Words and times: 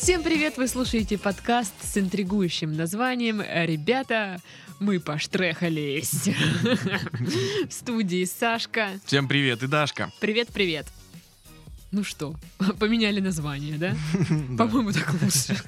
Всем 0.00 0.22
привет! 0.22 0.56
Вы 0.56 0.66
слушаете 0.66 1.18
подкаст 1.18 1.74
с 1.82 1.98
интригующим 1.98 2.72
названием 2.74 3.42
«Ребята, 3.42 4.40
мы 4.78 4.98
поштрехались». 4.98 6.26
В 7.68 7.70
студии 7.70 8.24
Сашка. 8.24 8.88
Всем 9.04 9.28
привет, 9.28 9.62
и 9.62 9.66
Дашка. 9.66 10.10
Привет-привет. 10.18 10.86
Ну 11.90 12.02
что, 12.02 12.34
поменяли 12.78 13.20
название, 13.20 13.76
да? 13.78 13.94
По-моему, 14.56 14.92
так 14.92 15.12
лучше. 15.20 15.62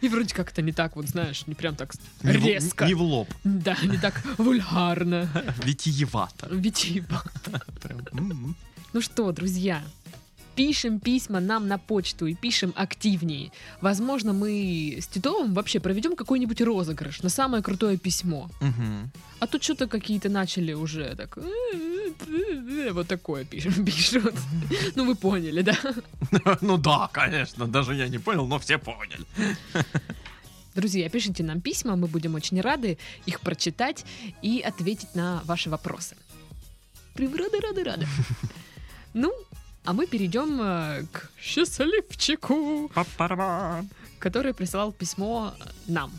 И 0.00 0.08
вроде 0.08 0.34
как-то 0.34 0.62
не 0.62 0.72
так, 0.72 0.96
вот 0.96 1.06
знаешь, 1.08 1.46
не 1.46 1.54
прям 1.54 1.76
так 1.76 1.92
резко. 2.22 2.86
Не 2.86 2.94
в 2.94 3.02
лоб. 3.02 3.28
Да, 3.44 3.76
не 3.82 3.98
так 3.98 4.22
вульгарно. 4.38 5.28
Витиевато. 5.62 6.48
Витиевато. 6.50 7.62
М-м. 8.14 8.56
Ну 8.94 9.00
что, 9.02 9.30
друзья, 9.32 9.82
пишем 10.54 11.00
письма 11.00 11.40
нам 11.40 11.68
на 11.68 11.78
почту 11.78 12.26
и 12.26 12.34
пишем 12.34 12.72
активнее. 12.76 13.50
Возможно, 13.80 14.32
мы 14.32 14.98
с 15.00 15.06
Титовым 15.06 15.54
вообще 15.54 15.80
проведем 15.80 16.16
какой-нибудь 16.16 16.60
розыгрыш 16.60 17.22
на 17.22 17.28
самое 17.28 17.62
крутое 17.62 17.96
письмо. 17.96 18.50
Мгм. 18.60 19.10
А 19.40 19.46
тут 19.46 19.62
что-то 19.62 19.86
какие-то 19.86 20.28
начали 20.28 20.72
уже 20.72 21.14
так... 21.16 21.38
Вот 22.92 23.08
такое 23.08 23.44
пишем, 23.44 23.84
пишут. 23.86 24.34
Ну, 24.94 25.04
вы 25.04 25.14
поняли, 25.14 25.62
да? 25.62 25.76
Ну 26.60 26.78
да, 26.78 27.08
конечно, 27.12 27.66
даже 27.66 27.94
я 27.94 28.08
не 28.08 28.18
понял, 28.18 28.46
но 28.46 28.58
все 28.58 28.78
поняли. 28.78 29.26
Друзья, 30.74 31.08
пишите 31.08 31.44
нам 31.44 31.60
письма, 31.60 31.96
мы 31.96 32.08
будем 32.08 32.34
очень 32.34 32.60
рады 32.60 32.98
их 33.26 33.40
прочитать 33.40 34.04
и 34.42 34.60
ответить 34.60 35.14
на 35.14 35.40
ваши 35.44 35.70
вопросы. 35.70 36.16
Прям 37.14 37.34
рады, 37.34 37.60
рады, 37.60 37.84
рады. 37.84 38.06
Ну, 39.16 39.32
а 39.84 39.92
мы 39.92 40.06
перейдем 40.06 40.60
э, 40.60 41.04
к 41.12 41.30
счастливчику, 41.40 42.90
Па-па-ра-ба. 42.94 43.84
который 44.18 44.54
присылал 44.54 44.92
письмо 44.92 45.54
нам. 45.86 46.10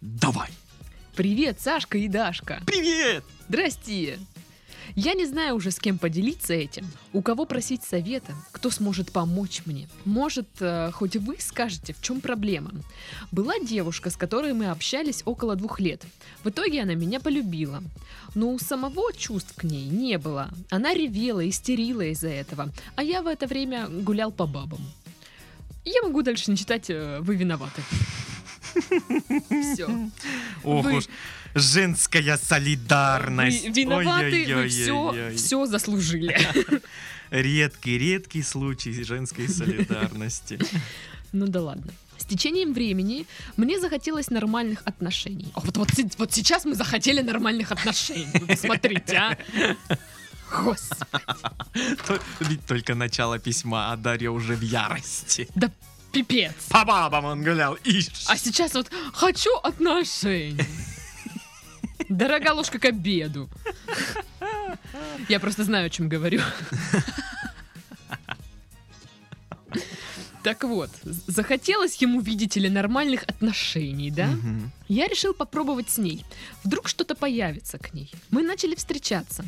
Давай. 0.00 0.50
Привет, 1.14 1.60
Сашка 1.60 1.98
и 1.98 2.08
Дашка. 2.08 2.60
Привет! 2.66 3.24
Здрасте. 3.48 4.18
Я 4.94 5.14
не 5.14 5.26
знаю 5.26 5.56
уже, 5.56 5.70
с 5.70 5.78
кем 5.78 5.98
поделиться 5.98 6.54
этим, 6.54 6.86
у 7.12 7.22
кого 7.22 7.46
просить 7.46 7.82
совета, 7.82 8.34
кто 8.52 8.70
сможет 8.70 9.12
помочь 9.12 9.62
мне. 9.66 9.88
Может, 10.04 10.48
э, 10.60 10.90
хоть 10.92 11.16
вы 11.16 11.36
скажете, 11.38 11.92
в 11.92 12.00
чем 12.00 12.20
проблема. 12.20 12.70
Была 13.32 13.54
девушка, 13.58 14.10
с 14.10 14.16
которой 14.16 14.52
мы 14.52 14.66
общались 14.66 15.22
около 15.24 15.56
двух 15.56 15.80
лет. 15.80 16.02
В 16.44 16.50
итоге 16.50 16.82
она 16.82 16.94
меня 16.94 17.20
полюбила. 17.20 17.82
Но 18.34 18.52
у 18.52 18.58
самого 18.58 19.12
чувств 19.12 19.54
к 19.56 19.64
ней 19.64 19.86
не 19.86 20.18
было. 20.18 20.50
Она 20.70 20.94
ревела, 20.94 21.48
истерила 21.48 22.02
из-за 22.02 22.28
этого. 22.28 22.70
А 22.96 23.02
я 23.02 23.22
в 23.22 23.26
это 23.26 23.46
время 23.46 23.88
гулял 23.88 24.32
по 24.32 24.46
бабам. 24.46 24.80
Я 25.84 26.02
могу 26.02 26.22
дальше 26.22 26.50
не 26.50 26.56
читать, 26.56 26.88
э, 26.88 27.18
вы 27.20 27.36
виноваты. 27.36 27.82
Все. 29.74 29.88
Ох 30.62 30.86
уж, 30.86 31.04
женская 31.54 32.36
солидарность. 32.36 33.64
Вы 33.64 33.70
виноваты, 33.70 34.54
вы 34.54 34.68
все, 34.68 35.30
все 35.36 35.66
заслужили. 35.66 36.36
Редкий, 37.30 37.98
редкий 37.98 38.42
случай 38.42 39.02
женской 39.02 39.48
солидарности. 39.48 40.58
Ну 41.32 41.46
да 41.46 41.62
ладно. 41.62 41.92
С 42.16 42.26
течением 42.26 42.72
времени 42.72 43.26
мне 43.56 43.80
захотелось 43.80 44.30
нормальных 44.30 44.82
отношений. 44.84 45.50
О, 45.54 45.60
вот, 45.60 45.76
вот, 45.76 45.88
вот 46.18 46.32
сейчас 46.32 46.64
мы 46.64 46.74
захотели 46.74 47.22
нормальных 47.22 47.72
отношений. 47.72 48.28
Вы 48.34 48.46
Посмотрите, 48.46 49.16
а. 49.16 49.36
Господи. 50.62 51.24
Ведь 52.40 52.64
только 52.66 52.94
начало 52.94 53.38
письма, 53.38 53.92
а 53.92 53.96
Дарья 53.96 54.30
уже 54.30 54.54
в 54.54 54.62
ярости. 54.62 55.48
Да 55.54 55.70
пипец. 56.12 56.52
По 56.70 56.84
бабам 56.84 57.24
он 57.24 57.42
гулял, 57.42 57.76
ишь. 57.84 58.26
А 58.28 58.36
сейчас 58.36 58.74
вот 58.74 58.90
хочу 59.12 59.50
отношений. 59.62 60.64
Дорогая 62.08 62.52
ложка 62.52 62.78
к 62.78 62.84
обеду. 62.84 63.48
Я 65.28 65.40
просто 65.40 65.64
знаю, 65.64 65.86
о 65.86 65.90
чем 65.90 66.08
говорю. 66.08 66.40
Так 70.42 70.62
вот, 70.64 70.90
захотелось 71.04 72.02
ему, 72.02 72.20
видите 72.20 72.60
ли, 72.60 72.68
нормальных 72.68 73.22
отношений, 73.22 74.10
да? 74.10 74.26
Мгм. 74.26 74.70
Я 74.88 75.08
решил 75.08 75.32
попробовать 75.32 75.88
с 75.88 75.96
ней. 75.96 76.22
Вдруг 76.64 76.86
что-то 76.88 77.14
появится 77.14 77.78
к 77.78 77.94
ней. 77.94 78.12
Мы 78.30 78.42
начали 78.42 78.74
встречаться. 78.74 79.42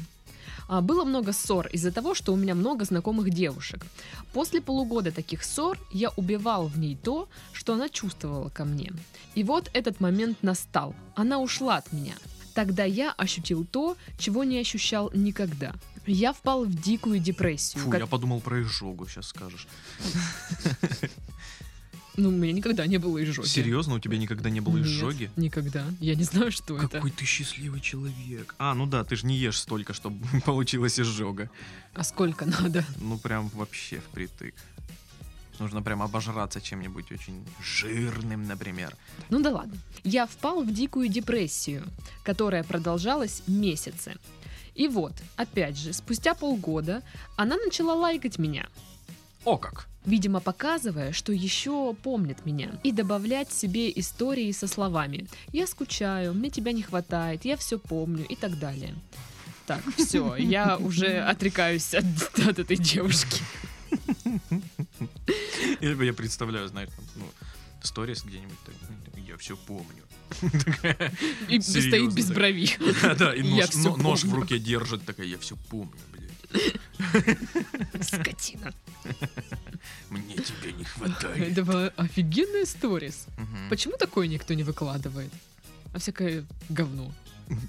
А, 0.69 0.81
Было 0.81 1.05
много 1.05 1.33
ссор 1.33 1.67
из-за 1.67 1.93
того, 1.93 2.15
что 2.15 2.33
у 2.33 2.37
меня 2.37 2.55
много 2.55 2.87
знакомых 2.87 3.28
девушек. 3.28 3.84
После 4.33 4.63
полугода 4.63 5.13
таких 5.13 5.45
ссор 5.45 5.78
я 5.93 6.09
убивал 6.17 6.67
в 6.67 6.78
ней 6.78 6.97
то, 6.97 7.28
что 7.53 7.75
она 7.75 7.91
чувствовала 7.91 8.49
ко 8.49 8.65
мне. 8.65 8.91
И 9.34 9.45
вот 9.45 9.71
этот 9.75 10.01
момент 10.01 10.43
настал. 10.43 10.95
Она 11.15 11.41
ушла 11.41 11.77
от 11.77 11.93
меня. 11.93 12.15
Тогда 12.56 12.84
я 12.84 13.12
ощутил 13.12 13.67
то, 13.67 13.99
чего 14.17 14.43
не 14.43 14.59
ощущал 14.59 15.11
никогда. 15.12 15.75
Я 16.06 16.33
впал 16.33 16.65
в 16.65 16.75
дикую 16.75 17.19
депрессию. 17.19 17.83
Фу, 17.84 17.91
ко- 17.91 17.99
я 17.99 18.06
подумал 18.06 18.41
про 18.41 18.62
изжогу, 18.62 19.06
сейчас 19.06 19.28
скажешь. 19.28 19.69
Ну, 22.19 22.31
у 22.31 22.33
меня 22.33 22.55
никогда 22.55 22.87
не 22.87 22.97
было 22.97 23.22
изжоги. 23.22 23.47
Серьезно, 23.47 23.97
у 23.97 23.99
тебя 23.99 24.16
никогда 24.16 24.49
не 24.49 24.61
было 24.61 24.78
Нет, 24.78 24.87
изжоги? 24.87 25.31
Никогда. 25.37 25.84
Я 26.00 26.15
не 26.15 26.25
знаю, 26.25 26.50
что 26.50 26.78
это. 26.78 26.89
Какой 26.89 27.11
ты 27.11 27.27
счастливый 27.27 27.83
человек. 27.83 28.55
А, 28.59 28.72
ну 28.72 28.87
да, 28.87 29.05
ты 29.05 29.16
же 29.16 29.27
не 29.27 29.37
ешь 29.37 29.61
столько, 29.61 29.93
чтобы 29.93 30.27
получилась 30.47 30.99
изжога. 30.99 31.50
А 31.93 32.03
сколько 32.05 32.47
надо? 32.47 32.87
Ну 33.03 33.19
прям 33.19 33.49
вообще 33.50 34.00
впритык. 34.00 34.55
Нужно 35.59 35.83
прям 35.83 36.03
обожраться 36.03 36.61
чем-нибудь 36.61 37.11
очень 37.12 37.44
жирным, 37.62 38.47
например. 38.47 38.94
Ну 39.31 39.41
да 39.41 39.50
ладно. 39.50 39.77
Я 40.05 40.27
впал 40.27 40.62
в 40.62 40.72
дикую 40.72 41.09
депрессию, 41.09 41.83
которая 42.25 42.62
продолжалась 42.62 43.43
месяцы. 43.47 44.16
И 44.75 44.89
вот, 44.89 45.15
опять 45.37 45.78
же, 45.78 45.93
спустя 45.93 46.34
полгода 46.34 47.03
она 47.37 47.56
начала 47.56 47.95
лайкать 47.95 48.39
меня, 48.39 48.69
О 49.45 49.56
как! 49.56 49.87
видимо, 50.05 50.41
показывая, 50.41 51.12
что 51.12 51.33
еще 51.33 51.95
помнит 51.95 52.45
меня, 52.45 52.71
и 52.84 52.93
добавлять 52.93 53.50
себе 53.50 53.91
истории 53.91 54.53
со 54.53 54.69
словами 54.69 55.27
«Я 55.53 55.66
скучаю, 55.66 56.34
мне 56.34 56.50
тебя 56.50 56.72
не 56.72 56.83
хватает, 56.83 57.45
я 57.45 57.56
все 57.56 57.78
помню» 57.78 58.27
и 58.27 58.37
так 58.37 58.59
далее. 58.59 58.95
Так, 59.66 59.83
все, 59.97 60.37
я 60.37 60.77
уже 60.81 61.21
отрекаюсь 61.21 61.95
от, 61.95 62.05
от 62.47 62.59
этой 62.59 62.77
девушки. 62.77 63.43
Или 65.81 66.04
я 66.04 66.12
представляю, 66.12 66.69
знаешь, 66.69 66.91
там, 66.94 67.04
ну, 67.16 67.25
сторис 67.82 68.22
где-нибудь, 68.25 68.56
ну, 69.14 69.22
я 69.26 69.37
все 69.37 69.56
помню. 69.56 70.04
И 71.48 71.60
стоит 71.60 72.12
без 72.14 72.31
брови. 72.31 72.70
Да, 73.19 73.34
и 73.34 73.42
Я 73.42 73.69
нож, 73.97 74.25
в 74.25 74.34
руке 74.34 74.59
держит, 74.59 75.04
такая, 75.04 75.26
я 75.26 75.38
все 75.38 75.56
помню, 75.69 75.92
блядь. 76.12 76.75
Скотина. 78.04 78.72
Мне 80.10 80.34
тебя 80.36 80.72
не 80.72 80.84
хватает. 80.84 81.53
Это 81.53 81.65
была 81.65 81.88
офигенная 81.97 82.66
сторис. 82.66 83.26
Почему 83.70 83.97
такое 83.97 84.26
никто 84.26 84.54
не 84.54 84.62
выкладывает? 84.65 85.32
А 85.94 85.98
всякое 85.98 86.44
говно. 86.69 87.12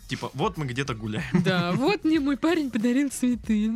Типа, 0.07 0.31
вот 0.33 0.57
мы 0.57 0.65
где-то 0.65 0.95
гуляем. 0.95 1.43
Да, 1.43 1.71
вот 1.71 2.03
мне 2.03 2.19
мой 2.19 2.35
парень 2.35 2.71
подарил 2.71 3.09
цветы. 3.09 3.71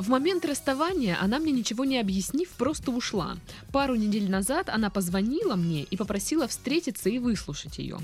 В 0.00 0.08
момент 0.08 0.46
расставания 0.46 1.18
она 1.20 1.38
мне 1.38 1.52
ничего 1.52 1.84
не 1.84 1.98
объяснив, 1.98 2.48
просто 2.52 2.90
ушла. 2.90 3.36
Пару 3.70 3.96
недель 3.96 4.30
назад 4.30 4.70
она 4.70 4.88
позвонила 4.88 5.56
мне 5.56 5.82
и 5.82 5.94
попросила 5.98 6.48
встретиться 6.48 7.10
и 7.10 7.18
выслушать 7.18 7.76
ее. 7.76 7.98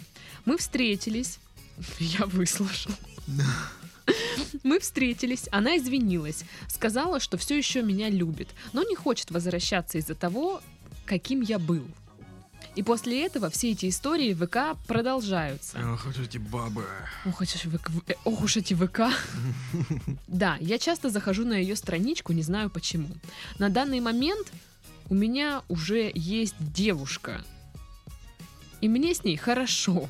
Мы 0.44 0.58
встретились. 0.58 1.38
Я 1.98 2.26
выслушал. 2.26 2.92
Мы 4.62 4.78
встретились, 4.78 5.48
она 5.50 5.78
извинилась, 5.78 6.44
сказала, 6.68 7.18
что 7.18 7.38
все 7.38 7.56
еще 7.56 7.80
меня 7.80 8.10
любит, 8.10 8.48
но 8.74 8.82
не 8.82 8.94
хочет 8.94 9.30
возвращаться 9.30 9.96
из-за 9.96 10.14
того, 10.14 10.60
каким 11.06 11.40
я 11.40 11.58
был. 11.58 11.82
И 12.76 12.82
после 12.82 13.24
этого 13.24 13.48
все 13.48 13.70
эти 13.72 13.88
истории 13.88 14.34
в 14.34 14.46
ВК 14.46 14.78
продолжаются. 14.86 15.78
Ох, 15.94 16.04
вот 16.04 16.18
эти 16.18 16.36
бабы. 16.36 16.84
Ох, 17.24 17.40
эти 17.40 17.56
ВК 17.56 17.90
э, 18.06 18.14
ох 18.24 18.42
уж 18.42 18.58
эти 18.58 18.74
ВК. 18.74 19.00
Да, 20.28 20.58
я 20.60 20.78
часто 20.78 21.08
захожу 21.08 21.46
на 21.46 21.54
ее 21.54 21.74
страничку, 21.74 22.34
не 22.34 22.42
знаю 22.42 22.68
почему. 22.68 23.08
На 23.58 23.70
данный 23.70 24.00
момент 24.00 24.52
у 25.08 25.14
меня 25.14 25.62
уже 25.68 26.12
есть 26.14 26.56
девушка. 26.58 27.42
И 28.82 28.88
мне 28.88 29.14
с 29.14 29.24
ней 29.24 29.38
хорошо. 29.38 30.08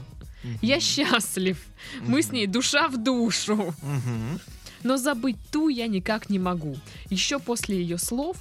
Я 0.60 0.80
счастлив. 0.80 1.64
Мы 2.00 2.22
с 2.22 2.32
ней 2.32 2.48
душа 2.48 2.88
в 2.88 2.96
душу. 2.96 3.74
Но 4.82 4.96
забыть 4.96 5.38
ту 5.52 5.68
я 5.68 5.86
никак 5.86 6.30
не 6.30 6.40
могу. 6.40 6.76
Еще 7.10 7.38
после 7.38 7.80
ее 7.80 7.98
слов 7.98 8.36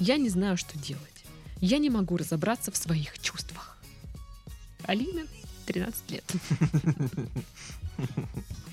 я 0.00 0.16
не 0.16 0.28
знаю, 0.28 0.56
что 0.56 0.76
делать. 0.78 1.11
Я 1.62 1.78
не 1.78 1.90
могу 1.90 2.16
разобраться 2.16 2.72
в 2.72 2.76
своих 2.76 3.20
чувствах. 3.20 3.78
Алина, 4.82 5.22
13 5.66 6.10
лет. 6.10 6.32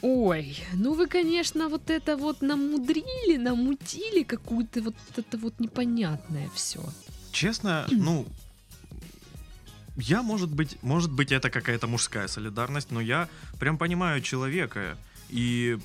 Ой, 0.02 0.58
ну 0.74 0.96
вы, 0.96 1.06
конечно, 1.06 1.70
вот 1.70 1.92
это 1.92 2.18
вот 2.18 2.42
намудрили, 2.42 3.38
намутили 3.38 4.24
какую-то 4.24 4.82
вот 4.82 4.96
это 5.16 5.38
вот 5.38 5.60
непонятное 5.60 6.50
все. 6.56 6.84
Честно, 7.32 7.86
ну, 7.92 8.26
я, 9.96 10.24
может 10.24 10.50
быть, 10.50 10.82
может 10.82 11.12
быть, 11.12 11.32
это 11.32 11.52
какая-то 11.52 11.86
мужская 11.86 12.28
солидарность, 12.28 12.90
но 12.90 13.02
я 13.02 13.30
прям 13.60 13.78
понимаю 13.78 14.24
человека 14.24 14.98
и 15.30 15.78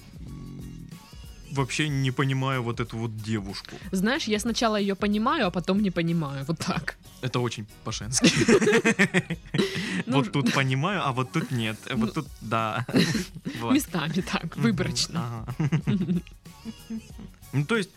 вообще 1.54 1.88
не 1.88 2.10
понимаю 2.10 2.62
вот 2.62 2.80
эту 2.80 2.98
вот 2.98 3.16
девушку. 3.16 3.76
Знаешь, 3.92 4.28
я 4.28 4.38
сначала 4.38 4.76
ее 4.76 4.94
понимаю, 4.94 5.46
а 5.46 5.50
потом 5.50 5.80
не 5.80 5.90
понимаю. 5.90 6.44
Вот 6.48 6.58
так. 6.58 6.96
Это 7.22 7.40
очень 7.40 7.66
по-женски. 7.84 8.30
Ну, 10.06 10.16
Вот 10.18 10.32
тут 10.32 10.52
понимаю, 10.52 11.00
а 11.06 11.12
вот 11.12 11.32
тут 11.32 11.50
нет. 11.50 11.76
Ну, 11.90 11.96
Вот 11.96 12.14
тут 12.14 12.26
да. 12.40 12.86
Местами 13.72 14.20
так, 14.20 14.56
выборочно. 14.56 15.46
Ну, 17.52 17.64
то 17.64 17.76
есть, 17.76 17.90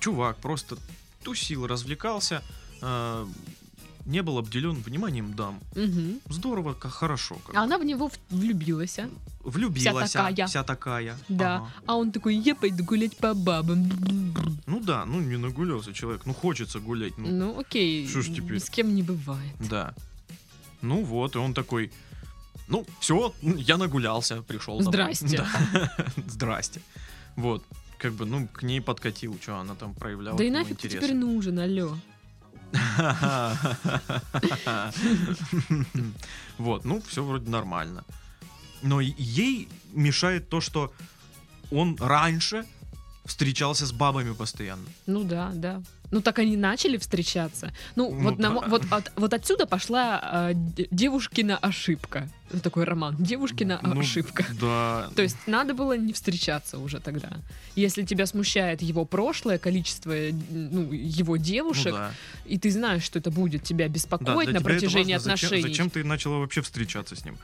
чувак 0.00 0.36
просто 0.36 0.76
тусил, 1.22 1.66
развлекался, 1.66 2.42
а, 2.82 3.28
не 4.10 4.22
был 4.22 4.38
обделен 4.38 4.74
вниманием 4.82 5.34
дам. 5.34 5.60
Мгм. 5.74 6.20
Здорово, 6.28 6.74
как 6.74 6.92
хорошо. 6.92 7.36
как 7.46 7.54
А 7.54 7.62
она 7.62 7.78
в 7.78 7.84
него 7.84 8.10
влюбилась, 8.30 8.98
а? 8.98 9.08
Влюбилась, 9.44 10.10
вся 10.10 10.28
такая. 10.28 10.46
вся 10.46 10.62
такая. 10.64 11.16
Да. 11.28 11.56
Ага. 11.56 11.72
А 11.86 11.96
он 11.96 12.12
такой, 12.12 12.34
я 12.34 12.54
пойду 12.54 12.84
гулять 12.84 13.16
по 13.16 13.34
бабам. 13.34 13.88
Ну 14.66 14.80
да, 14.80 15.04
ну 15.06 15.20
не 15.20 15.36
нагулялся 15.36 15.92
человек, 15.92 16.26
ну 16.26 16.34
хочется 16.34 16.80
гулять, 16.80 17.18
ну 17.18 17.28
Ну, 17.28 17.60
окей. 17.60 18.08
Шо 18.08 18.20
ж 18.22 18.34
теперь? 18.34 18.58
С 18.58 18.68
кем 18.68 18.94
не 18.94 19.02
бывает. 19.02 19.54
да. 19.70 19.94
Ну 20.82 21.04
вот, 21.04 21.36
и 21.36 21.38
он 21.38 21.52
такой, 21.52 21.92
ну 22.68 22.86
все, 23.00 23.34
я 23.42 23.76
нагулялся, 23.76 24.42
пришел. 24.42 24.78
домой». 24.78 24.92
Здрасте. 25.14 25.36
Да. 25.36 25.92
Здрасте. 26.26 26.80
Вот, 27.36 27.62
как 27.98 28.14
бы, 28.14 28.24
ну, 28.24 28.48
к 28.48 28.62
ней 28.62 28.80
подкатил, 28.80 29.38
что 29.42 29.56
она 29.58 29.74
там 29.74 29.94
проявляла. 29.94 30.38
Да 30.38 30.44
и 30.44 30.50
нафиг 30.50 30.78
ты 30.78 30.88
теперь 30.88 31.14
нужен, 31.14 31.58
алло. 31.58 31.96
Вот, 36.58 36.84
ну, 36.84 37.02
все 37.08 37.24
вроде 37.24 37.50
нормально. 37.50 38.04
Но 38.82 39.00
ей 39.00 39.68
мешает 39.92 40.48
то, 40.48 40.60
что 40.60 40.92
он 41.70 41.96
раньше 41.98 42.64
встречался 43.24 43.86
с 43.86 43.92
бабами 43.92 44.34
постоянно. 44.34 44.84
Ну 45.06 45.24
да, 45.24 45.50
да. 45.54 45.82
Ну 46.10 46.20
так 46.20 46.38
они 46.40 46.56
начали 46.56 46.96
встречаться. 46.96 47.72
Ну, 47.96 48.10
Ну 48.10 48.20
вот, 48.22 48.38
на 48.38 48.50
да. 48.50 48.66
вот, 48.68 48.82
от- 48.90 49.12
вот 49.16 49.32
отсюда 49.34 49.66
пошла 49.66 50.50
д- 50.54 50.88
девушкина 50.90 51.56
ошибка. 51.58 52.28
Такой 52.64 52.82
роман. 52.84 53.14
Девушкина 53.18 53.78
Ну, 53.82 54.00
ошибка. 54.00 54.44
Да. 54.60 55.08
То 55.14 55.22
есть 55.22 55.36
надо 55.46 55.72
было 55.72 55.96
не 55.96 56.12
встречаться 56.12 56.78
уже 56.78 56.98
тогда. 56.98 57.30
Если 57.76 58.02
тебя 58.04 58.26
смущает 58.26 58.82
его 58.82 59.04
прошлое, 59.04 59.58
количество 59.58 60.10
э, 60.10 60.32
ну, 60.50 60.92
его 60.92 61.36
Ну 61.36 61.42
девушек, 61.42 61.92
да. 61.94 62.12
и 62.44 62.58
ты 62.58 62.70
знаешь, 62.72 63.04
что 63.04 63.20
это 63.20 63.30
будет 63.30 63.62
тебя 63.62 63.86
Да, 63.86 63.94
беспокоить 63.94 64.48
для 64.50 64.58
на 64.58 64.64
протяжении 64.64 65.12
важно. 65.12 65.30
Зачем- 65.30 65.46
отношений. 65.46 65.68
Зачем, 65.74 65.90
ты 65.90 66.02
начала 66.04 66.38
вообще 66.38 66.60
встречаться 66.62 67.14
с 67.14 67.24
ним? 67.24 67.38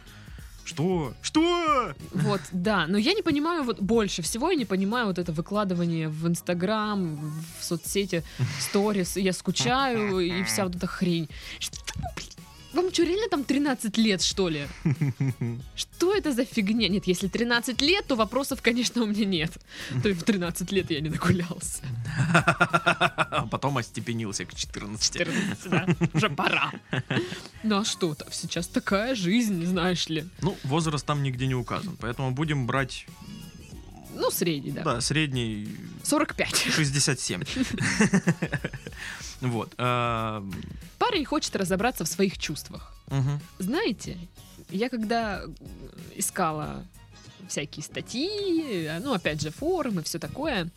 Что? 0.66 1.14
Что? 1.22 1.94
Вот, 2.12 2.40
да. 2.50 2.88
Но 2.88 2.98
я 2.98 3.14
не 3.14 3.22
понимаю, 3.22 3.62
вот 3.62 3.80
больше 3.80 4.22
всего 4.22 4.50
я 4.50 4.56
не 4.56 4.64
понимаю 4.64 5.06
вот 5.06 5.18
это 5.18 5.30
выкладывание 5.30 6.08
в 6.08 6.26
Инстаграм, 6.26 7.16
в 7.60 7.64
соцсети, 7.64 8.24
сторис. 8.58 9.16
Я 9.16 9.32
скучаю 9.32 10.18
и 10.18 10.42
вся 10.42 10.64
вот 10.64 10.74
эта 10.74 10.88
хрень. 10.88 11.28
Что, 11.60 11.78
блин, 12.16 12.30
вам 12.76 12.92
что, 12.92 13.02
реально 13.04 13.28
там 13.28 13.44
13 13.44 13.96
лет, 13.98 14.22
что 14.22 14.48
ли? 14.48 14.66
Что 15.76 16.14
это 16.14 16.32
за 16.32 16.44
фигня? 16.44 16.88
Нет, 16.88 17.06
если 17.06 17.28
13 17.28 17.80
лет, 17.82 18.06
то 18.06 18.16
вопросов, 18.16 18.60
конечно, 18.62 19.02
у 19.02 19.06
меня 19.06 19.24
нет. 19.24 19.52
То 20.02 20.08
есть 20.08 20.20
в 20.20 20.24
13 20.24 20.72
лет 20.72 20.90
я 20.90 21.00
не 21.00 21.08
нагулялся. 21.10 21.82
А 23.36 23.46
потом 23.50 23.76
остепенился 23.78 24.44
к 24.44 24.54
14. 24.54 25.12
14, 25.12 25.70
да. 25.70 25.86
Уже 26.14 26.30
пора. 26.30 26.72
Ну 27.62 27.78
а 27.78 27.84
что 27.84 28.14
там? 28.14 28.28
Сейчас 28.32 28.66
такая 28.66 29.14
жизнь, 29.14 29.64
знаешь 29.66 30.08
ли. 30.08 30.24
Ну, 30.40 30.56
возраст 30.64 31.04
там 31.06 31.22
нигде 31.22 31.46
не 31.46 31.54
указан, 31.54 31.96
поэтому 32.00 32.30
будем 32.30 32.66
брать, 32.66 33.06
Ну, 34.14 34.30
средний, 34.30 34.70
да. 34.70 34.82
да, 34.84 35.00
средний 35.00 35.68
45. 36.04 36.68
67. 36.74 37.42
Вот. 39.40 39.74
а, 39.78 40.44
Парень 40.98 41.24
хочет 41.24 41.54
разобраться 41.56 42.04
в 42.04 42.08
своих 42.08 42.38
чувствах. 42.38 42.92
мгм. 43.08 43.40
Знаете, 43.58 44.16
я 44.70 44.88
когда 44.88 45.42
искала 46.14 46.84
всякие 47.48 47.84
статьи, 47.84 48.90
ну, 49.02 49.12
опять 49.12 49.40
же, 49.40 49.50
форумы, 49.50 50.02
все 50.02 50.18
такое, 50.18 50.68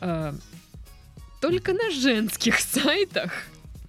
э, 0.00 0.32
только 1.40 1.72
на 1.72 1.90
женских 1.90 2.60
сайтах 2.60 3.32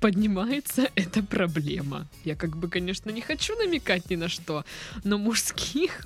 поднимается 0.01 0.89
эта 0.95 1.23
проблема. 1.23 2.07
Я 2.25 2.35
как 2.35 2.57
бы, 2.57 2.67
конечно, 2.67 3.11
не 3.11 3.21
хочу 3.21 3.55
намекать 3.55 4.09
ни 4.09 4.17
на 4.17 4.27
что, 4.27 4.65
но 5.03 5.17
мужских 5.17 6.01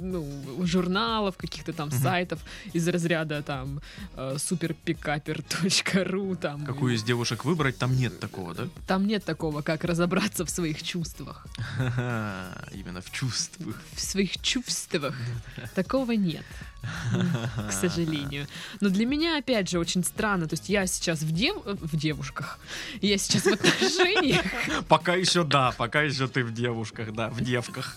ну, 0.00 0.24
журналов, 0.64 1.36
каких-то 1.36 1.72
там 1.72 1.88
Мгм. 1.88 1.98
сайтов 1.98 2.40
из 2.74 2.86
разряда 2.88 3.42
там 3.42 3.80
э, 4.14 4.36
superpicaper.ru 4.36 6.36
там 6.36 6.66
Какую 6.66 6.94
из 6.94 7.02
девушек 7.02 7.44
выбрать, 7.44 7.78
там 7.78 7.96
нет 7.96 8.20
такого, 8.20 8.54
да? 8.54 8.68
там 8.86 9.06
нет 9.06 9.24
такого, 9.24 9.62
как 9.62 9.84
разобраться 9.84 10.44
в 10.44 10.50
своих 10.50 10.82
чувствах. 10.82 11.46
Именно 12.74 13.00
в 13.00 13.10
чувствах. 13.10 13.76
В 13.94 14.00
своих 14.00 14.40
чувствах. 14.42 15.16
Такого 15.74 16.12
нет, 16.12 16.44
к 17.68 17.72
сожалению. 17.72 18.46
Но 18.80 18.90
для 18.90 19.06
меня, 19.06 19.38
опять 19.38 19.70
же, 19.70 19.78
очень 19.78 20.04
странно. 20.04 20.46
То 20.46 20.54
есть 20.54 20.68
я 20.68 20.86
сейчас 20.86 21.22
в, 21.22 21.32
дев... 21.32 21.56
в 21.64 21.96
девушках, 21.96 22.58
я 23.00 23.16
сейчас 23.18 23.37
в 23.42 23.46
отношениях. 23.52 24.44
Пока 24.88 25.14
еще 25.14 25.44
да, 25.44 25.72
пока 25.76 26.02
еще 26.02 26.28
ты 26.28 26.44
в 26.44 26.52
девушках, 26.52 27.12
да, 27.12 27.28
в 27.30 27.40
девках. 27.40 27.96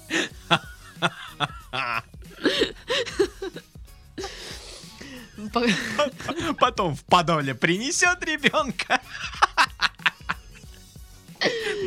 По- 5.54 6.54
Потом 6.60 6.96
в 6.96 7.04
подоле 7.06 7.56
принесет 7.56 8.24
ребенка. 8.24 9.00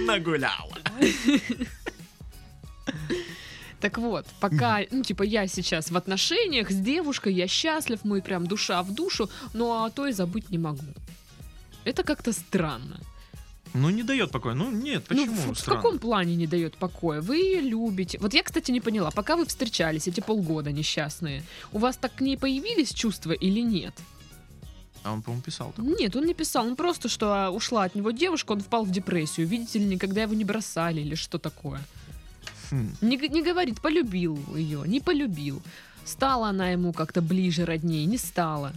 Нагуляла. 0.07 0.77
Так 3.81 3.99
вот, 3.99 4.27
пока, 4.41 4.81
ну, 4.91 5.03
типа, 5.03 5.23
я 5.25 5.47
сейчас 5.47 5.91
в 5.91 5.97
отношениях 5.97 6.71
с 6.71 6.75
девушкой, 6.75 7.35
я 7.35 7.47
счастлив, 7.47 8.01
мы 8.03 8.23
прям 8.23 8.47
душа 8.47 8.83
в 8.83 8.95
душу, 8.95 9.29
ну, 9.53 9.85
а 9.85 9.91
то 9.91 10.07
и 10.07 10.13
забыть 10.13 10.51
не 10.51 10.59
могу. 10.59 10.87
Это 11.85 12.03
как-то 12.03 12.33
странно. 12.33 12.99
Ну, 13.75 13.91
не 13.91 14.05
дает 14.05 14.31
покоя. 14.31 14.55
Ну, 14.55 14.71
нет, 14.71 15.05
Ну, 15.11 15.17
почему? 15.17 15.35
в, 15.35 15.55
в 15.55 15.59
Странно. 15.59 15.83
каком 15.83 15.99
плане 15.99 16.37
не 16.37 16.47
дает 16.47 16.77
покоя? 16.77 17.21
Вы 17.21 17.37
ее 17.39 17.61
любите. 17.61 18.19
Вот 18.21 18.33
я, 18.33 18.43
кстати, 18.45 18.71
не 18.71 18.81
поняла, 18.81 19.11
пока 19.11 19.37
вы 19.37 19.45
встречались 19.45 20.07
эти 20.07 20.21
полгода 20.21 20.71
несчастные, 20.71 21.43
у 21.73 21.79
вас 21.79 21.97
так 21.97 22.15
к 22.15 22.21
ней 22.21 22.37
появились 22.39 22.93
чувства 22.95 23.33
или 23.33 23.61
нет? 23.61 23.95
А 25.03 25.13
он, 25.13 25.23
по-моему, 25.23 25.43
писал 25.43 25.73
так. 25.77 25.85
Нет, 25.85 26.17
он 26.17 26.25
не 26.25 26.35
писал, 26.35 26.67
он 26.67 26.77
просто, 26.77 27.09
что 27.09 27.35
а, 27.35 27.51
ушла 27.51 27.83
от 27.85 27.95
него 27.95 28.11
девушка, 28.13 28.53
он 28.53 28.61
впал 28.61 28.85
в 28.85 28.91
депрессию. 28.91 29.47
Видите 29.47 29.79
ли, 29.81 29.85
никогда 29.85 30.23
его 30.23 30.35
не 30.35 30.45
бросали 30.45 31.01
или 31.01 31.15
что 31.17 31.39
такое. 31.39 31.81
Хм. 32.71 32.95
Не, 33.03 33.17
не 33.17 33.43
говорит, 33.43 33.81
полюбил 33.83 34.39
ее, 34.57 34.83
не 34.87 35.01
полюбил. 35.01 35.61
Стала 36.05 36.49
она 36.49 36.71
ему 36.71 36.93
как-то 36.93 37.21
ближе, 37.21 37.65
роднее, 37.67 38.07
не 38.07 38.19
стала. 38.19 38.73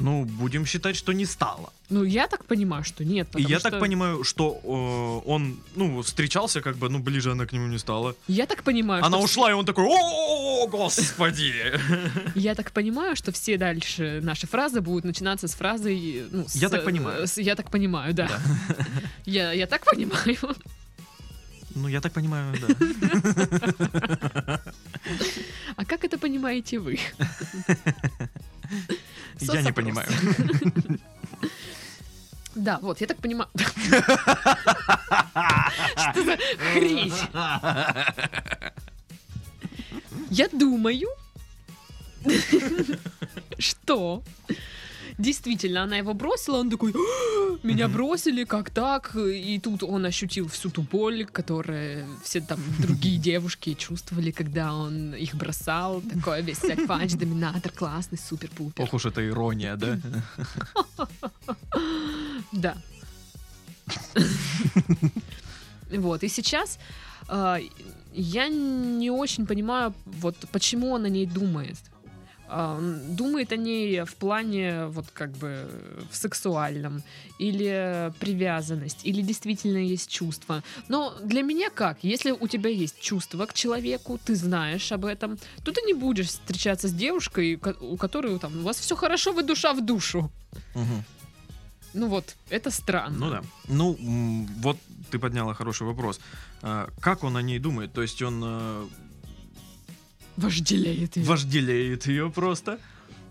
Ну, 0.00 0.24
будем 0.24 0.64
считать, 0.66 0.96
что 0.96 1.12
не 1.12 1.26
стало. 1.26 1.72
Ну, 1.90 2.04
я 2.04 2.26
так 2.26 2.44
понимаю, 2.46 2.84
что 2.84 3.04
нет. 3.04 3.28
И 3.36 3.42
я 3.42 3.58
что- 3.58 3.70
так 3.70 3.80
понимаю, 3.80 4.24
что 4.24 4.60
э, 4.64 5.28
он, 5.30 5.56
ну, 5.76 6.00
встречался, 6.02 6.60
как 6.62 6.76
бы, 6.76 6.88
ну, 6.88 6.98
ближе 7.00 7.32
она 7.32 7.44
к 7.46 7.52
нему 7.52 7.66
не 7.68 7.78
стала. 7.78 8.14
Я 8.28 8.46
так 8.46 8.62
понимаю, 8.62 9.04
Она 9.04 9.18
что... 9.18 9.24
ушла, 9.24 9.50
и 9.50 9.54
он 9.54 9.64
такой, 9.66 9.84
о, 9.88 10.66
господи. 10.68 11.54
Я 12.34 12.54
так 12.54 12.72
понимаю, 12.72 13.14
что 13.16 13.30
все 13.30 13.58
дальше 13.58 14.20
наши 14.22 14.46
фразы 14.46 14.80
будут 14.80 15.04
начинаться 15.04 15.46
с 15.48 15.54
фразой... 15.54 16.24
ну, 16.32 16.44
с- 16.48 16.56
Я 16.56 16.68
так 16.68 16.84
понимаю. 16.84 17.26
с- 17.26 17.38
я 17.42 17.54
так 17.54 17.70
понимаю, 17.70 18.14
да. 18.14 18.28
Я, 19.26 19.52
я 19.52 19.66
так 19.66 19.84
понимаю. 19.84 20.36
Ну, 21.74 21.88
я 21.88 22.00
так 22.00 22.12
понимаю, 22.12 22.54
да. 22.60 24.60
А 25.76 25.84
как 25.84 26.04
это 26.04 26.18
понимаете 26.18 26.78
вы? 26.78 26.98
Я 29.40 29.62
не 29.62 29.72
понимаю. 29.72 30.08
Да, 32.54 32.78
вот, 32.82 33.00
я 33.00 33.06
так 33.06 33.18
понимаю. 33.18 33.48
Что 35.96 36.24
за 36.24 36.36
хрень? 36.72 37.12
Я 40.30 40.48
думаю, 40.48 41.08
что 43.58 44.22
действительно 45.20 45.82
она 45.82 45.96
его 45.98 46.14
бросила, 46.14 46.58
он 46.58 46.70
такой, 46.70 46.92
«А, 46.92 47.66
меня 47.66 47.88
бросили, 47.88 48.44
как 48.44 48.70
так? 48.70 49.14
И 49.16 49.60
тут 49.60 49.82
он 49.82 50.04
ощутил 50.04 50.48
всю 50.48 50.70
ту 50.70 50.82
боль, 50.82 51.24
которую 51.24 52.06
все 52.24 52.40
там 52.40 52.58
другие 52.78 53.18
девушки 53.30 53.74
чувствовали, 53.74 54.30
когда 54.30 54.74
он 54.74 55.14
их 55.14 55.34
бросал. 55.34 56.00
Такой 56.00 56.42
весь 56.42 56.58
секвач, 56.58 57.12
доминатор, 57.12 57.72
классный, 57.72 58.18
супер-пупер. 58.18 58.82
Ох 58.82 58.94
уж 58.94 59.06
это 59.06 59.26
ирония, 59.26 59.76
да? 59.76 59.98
Да. 62.52 62.76
Вот, 65.90 66.22
и 66.22 66.28
сейчас 66.28 66.78
а, 67.26 67.58
я 68.12 68.48
не 68.48 69.10
очень 69.10 69.46
понимаю, 69.46 69.94
вот 70.06 70.36
почему 70.52 70.90
он 70.92 71.04
о 71.04 71.08
ней 71.08 71.26
думает. 71.26 71.78
Думает 73.16 73.52
о 73.52 73.56
ней 73.56 74.02
в 74.04 74.14
плане, 74.16 74.86
вот 74.86 75.06
как 75.12 75.30
бы, 75.32 75.70
в 76.10 76.16
сексуальном, 76.16 77.02
или 77.38 78.12
привязанность, 78.18 79.00
или 79.06 79.22
действительно 79.22 79.78
есть 79.78 80.10
чувство. 80.10 80.62
Но 80.88 81.14
для 81.22 81.42
меня 81.42 81.70
как? 81.70 81.98
Если 82.02 82.32
у 82.32 82.48
тебя 82.48 82.70
есть 82.70 83.00
чувство 83.00 83.46
к 83.46 83.54
человеку, 83.54 84.18
ты 84.24 84.34
знаешь 84.34 84.92
об 84.92 85.04
этом, 85.04 85.38
то 85.64 85.72
ты 85.72 85.80
не 85.86 85.94
будешь 85.94 86.26
встречаться 86.28 86.88
с 86.88 86.92
девушкой, 86.92 87.56
ко- 87.56 87.76
у 87.80 87.96
которой 87.96 88.38
там 88.38 88.58
у 88.58 88.62
вас 88.62 88.78
все 88.78 88.96
хорошо, 88.96 89.32
вы 89.32 89.42
душа 89.42 89.72
в 89.72 89.80
душу. 89.84 90.30
Мгм. 90.74 91.04
Ну 91.94 92.08
вот, 92.08 92.36
это 92.50 92.70
странно. 92.70 93.18
Ну 93.18 93.30
да. 93.30 93.42
Ну, 93.68 93.96
вот 94.62 94.76
ты 95.10 95.18
подняла 95.18 95.54
хороший 95.54 95.86
вопрос. 95.86 96.20
А, 96.62 96.88
Как 97.00 97.24
он 97.24 97.36
о 97.36 97.42
ней 97.42 97.58
думает? 97.58 97.92
То 97.92 98.02
есть 98.02 98.22
он 98.22 98.42
э, 98.44 98.86
Вожделеет 100.36 101.16
её. 101.16 101.26
вожделеет 101.26 102.06
ее 102.06 102.30
просто? 102.30 102.78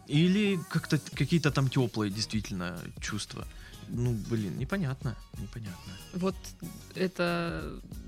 Или 0.08 0.60
как-то 0.70 1.00
какие-то 1.15 1.51
там 1.51 1.70
теплые 1.70 2.12
действительно 2.12 2.79
чувства? 3.01 3.48
Ну, 3.89 4.13
блин, 4.29 4.58
непонятно. 4.58 5.15
Непонятно. 5.39 5.94
Вот 6.13 6.36
это 6.96 7.63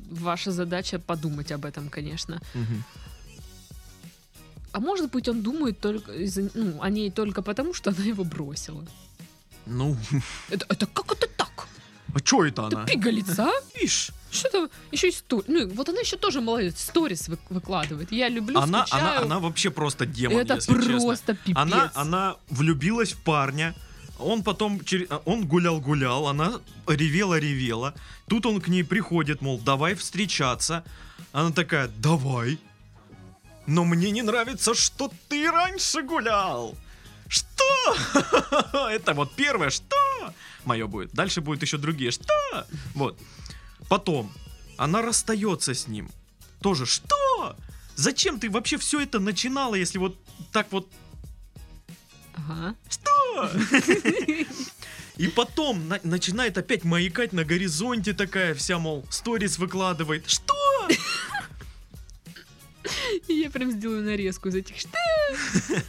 ваша 0.09 0.51
задача 0.51 0.99
подумать 0.99 1.51
об 1.51 1.65
этом, 1.65 1.89
конечно. 1.89 2.41
Мгм. 2.53 2.83
А 4.73 4.79
может 4.79 5.11
быть, 5.11 5.27
он 5.27 5.41
думает 5.41 5.79
только 5.79 6.11
ну, 6.53 6.81
о 6.81 6.89
ней 6.89 7.11
только 7.11 7.41
потому, 7.41 7.73
что 7.73 7.89
она 7.89 8.03
его 8.03 8.23
бросила. 8.23 8.85
Ну, 9.65 9.97
Это, 10.49 10.65
это 10.69 10.85
как 10.85 11.11
это 11.11 11.27
так? 11.37 11.50
А 12.13 12.19
чё 12.19 12.45
это 12.45 12.65
она? 12.67 12.85
пигалица, 12.85 13.43
а? 13.49 13.51
Видишь, 13.75 14.11
Что-то 14.31 14.69
еще 14.91 15.09
и 15.09 15.11
стори... 15.11 15.43
Ну, 15.47 15.67
вот 15.69 15.89
она 15.89 15.99
еще 16.01 16.17
тоже 16.17 16.41
молодец, 16.41 16.79
сторис 16.81 17.27
вы- 17.27 17.37
выкладывает. 17.49 18.11
Я 18.11 18.29
люблю, 18.29 18.57
она, 18.57 18.65
она, 18.65 18.85
скучаю. 18.85 19.21
она 19.23 19.39
вообще 19.39 19.69
просто 19.69 20.05
демон, 20.05 20.37
это 20.39 20.55
если 20.55 20.73
честно. 20.73 20.99
просто 20.99 21.33
пипец. 21.35 21.57
Она, 21.57 21.91
она 21.95 22.35
влюбилась 22.49 23.13
в 23.13 23.17
парня. 23.23 23.73
Он 24.19 24.43
потом, 24.43 24.79
он 25.25 25.47
гулял-гулял, 25.47 26.27
она 26.27 26.59
ревела-ревела. 26.87 27.93
Тут 28.27 28.45
он 28.45 28.61
к 28.61 28.67
ней 28.67 28.83
приходит, 28.83 29.41
мол, 29.41 29.59
давай 29.59 29.95
встречаться. 29.95 30.83
Она 31.31 31.51
такая, 31.51 31.89
давай. 31.97 32.59
Но 33.67 33.83
мне 33.83 34.11
не 34.11 34.21
нравится, 34.21 34.73
что 34.75 35.11
ты 35.27 35.49
раньше 35.49 36.03
гулял. 36.03 36.75
Что? 37.27 37.95
Это 38.91 39.13
вот 39.13 39.33
первое, 39.35 39.69
что? 39.69 39.95
Мое 40.65 40.87
будет. 40.87 41.11
Дальше 41.13 41.41
будет 41.41 41.61
еще 41.61 41.77
другие. 41.77 42.11
Что? 42.11 42.67
Вот. 42.93 43.19
Потом 43.89 44.31
она 44.77 45.01
расстается 45.01 45.73
с 45.73 45.87
ним. 45.87 46.09
Тоже, 46.61 46.85
что? 46.85 47.55
Зачем 47.95 48.39
ты 48.39 48.49
вообще 48.49 48.77
все 48.77 49.01
это 49.01 49.19
начинала, 49.19 49.75
если 49.75 49.97
вот 49.97 50.17
так 50.51 50.71
вот 50.71 50.87
Ага. 52.35 52.75
И 55.17 55.27
потом 55.27 55.87
на- 55.87 55.99
начинает 56.03 56.57
опять 56.57 56.83
маякать 56.83 57.33
на 57.33 57.43
горизонте 57.43 58.13
такая 58.13 58.55
вся, 58.55 58.79
мол, 58.79 59.05
сторис 59.09 59.59
выкладывает. 59.59 60.29
Что? 60.29 60.55
Я 63.27 63.49
прям 63.51 63.71
сделаю 63.71 64.03
нарезку 64.03 64.49
из 64.49 64.55
этих. 64.55 64.77
Что? 64.79 64.97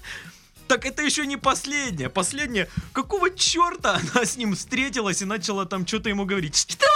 Так 0.72 0.86
это 0.86 1.02
еще 1.02 1.26
не 1.26 1.36
последнее. 1.36 2.08
Последнее, 2.08 2.66
какого 2.94 3.28
черта 3.28 4.00
она 4.14 4.24
с 4.24 4.38
ним 4.38 4.54
встретилась 4.54 5.20
и 5.20 5.26
начала 5.26 5.66
там 5.66 5.86
что-то 5.86 6.08
ему 6.08 6.24
говорить? 6.24 6.56
Что? 6.56 6.86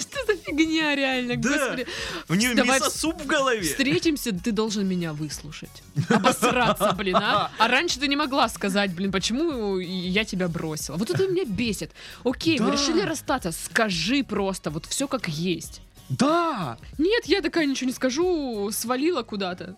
Что 0.00 0.26
за 0.26 0.36
фигня 0.36 0.96
реально, 0.96 1.36
Да. 1.36 1.48
господи. 1.48 1.86
У 2.28 2.34
нее 2.34 2.54
Давай 2.54 2.80
мясо-суп 2.80 3.22
в 3.22 3.26
голове. 3.26 3.60
Встретимся, 3.62 4.32
ты 4.32 4.50
должен 4.50 4.84
меня 4.84 5.12
выслушать. 5.12 5.70
Обосраться, 6.08 6.90
блин, 6.98 7.14
а? 7.18 7.52
А 7.56 7.68
раньше 7.68 8.00
ты 8.00 8.08
не 8.08 8.16
могла 8.16 8.48
сказать, 8.48 8.92
блин, 8.92 9.12
почему 9.12 9.78
я 9.78 10.24
тебя 10.24 10.48
бросила. 10.48 10.96
Вот 10.96 11.08
это 11.08 11.28
меня 11.28 11.44
бесит. 11.44 11.92
Окей, 12.24 12.58
Да. 12.58 12.68
решили 12.68 13.02
расстаться, 13.02 13.52
скажи 13.52 14.24
просто, 14.24 14.70
вот 14.70 14.86
все 14.86 15.06
как 15.06 15.28
есть. 15.28 15.82
Да! 16.08 16.78
Нет, 16.98 17.26
я 17.26 17.42
такая 17.42 17.66
ничего 17.66 17.86
не 17.86 17.94
скажу, 17.94 18.70
свалила 18.72 19.22
куда-то. 19.22 19.76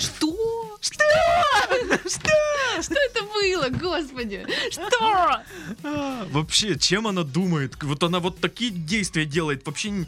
Что? 0.00 0.78
Что? 0.80 1.04
Что? 2.08 2.30
Что 2.82 2.94
это 2.94 3.22
было, 3.24 3.68
господи? 3.68 4.46
Что? 4.70 5.42
А, 5.84 6.26
Вообще, 6.30 6.78
чем 6.78 7.06
она 7.06 7.22
думает? 7.22 7.80
Вот 7.82 8.02
она 8.02 8.18
вот 8.18 8.40
такие 8.40 8.70
действия 8.70 9.24
делает. 9.26 9.64
Вообще, 9.66 10.06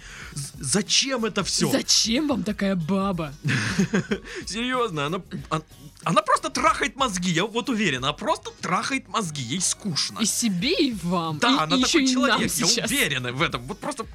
зачем 0.54 1.24
это 1.24 1.44
все? 1.44 1.70
Зачем 1.70 2.28
вам 2.28 2.42
такая 2.42 2.74
баба? 2.74 3.34
Серьезно, 4.46 5.06
она, 5.06 5.20
он- 5.50 5.62
она 6.04 6.22
просто 6.22 6.50
трахает 6.50 6.96
мозги, 6.96 7.30
я 7.30 7.44
вот 7.44 7.68
уверен, 7.68 7.98
она 8.04 8.12
просто 8.12 8.50
трахает 8.60 9.08
мозги, 9.08 9.42
ей 9.42 9.60
скучно. 9.60 10.18
И 10.20 10.26
себе, 10.26 10.74
и 10.74 10.92
вам. 11.02 11.38
Да, 11.38 11.54
и, 11.54 11.58
она 11.58 11.76
и 11.76 11.82
такой 11.82 12.06
человек, 12.06 12.40
я 12.40 12.48
сейчас. 12.48 12.90
уверен 12.90 13.34
в 13.34 13.42
этом. 13.42 13.62
Вот 13.66 13.78
просто... 13.78 14.06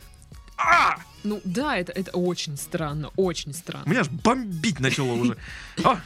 А! 0.57 0.97
Ну 1.23 1.41
да, 1.43 1.77
это, 1.77 1.91
это 1.91 2.11
очень 2.11 2.57
странно, 2.57 3.09
очень 3.15 3.53
странно. 3.53 3.89
Меня 3.89 4.01
аж 4.01 4.09
бомбить 4.09 4.79
начало 4.79 5.13
уже. 5.13 5.37
А! 5.83 6.01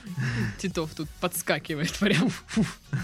Титов 0.60 0.94
тут 0.96 1.10
подскакивает 1.22 1.94
прям. 2.00 2.32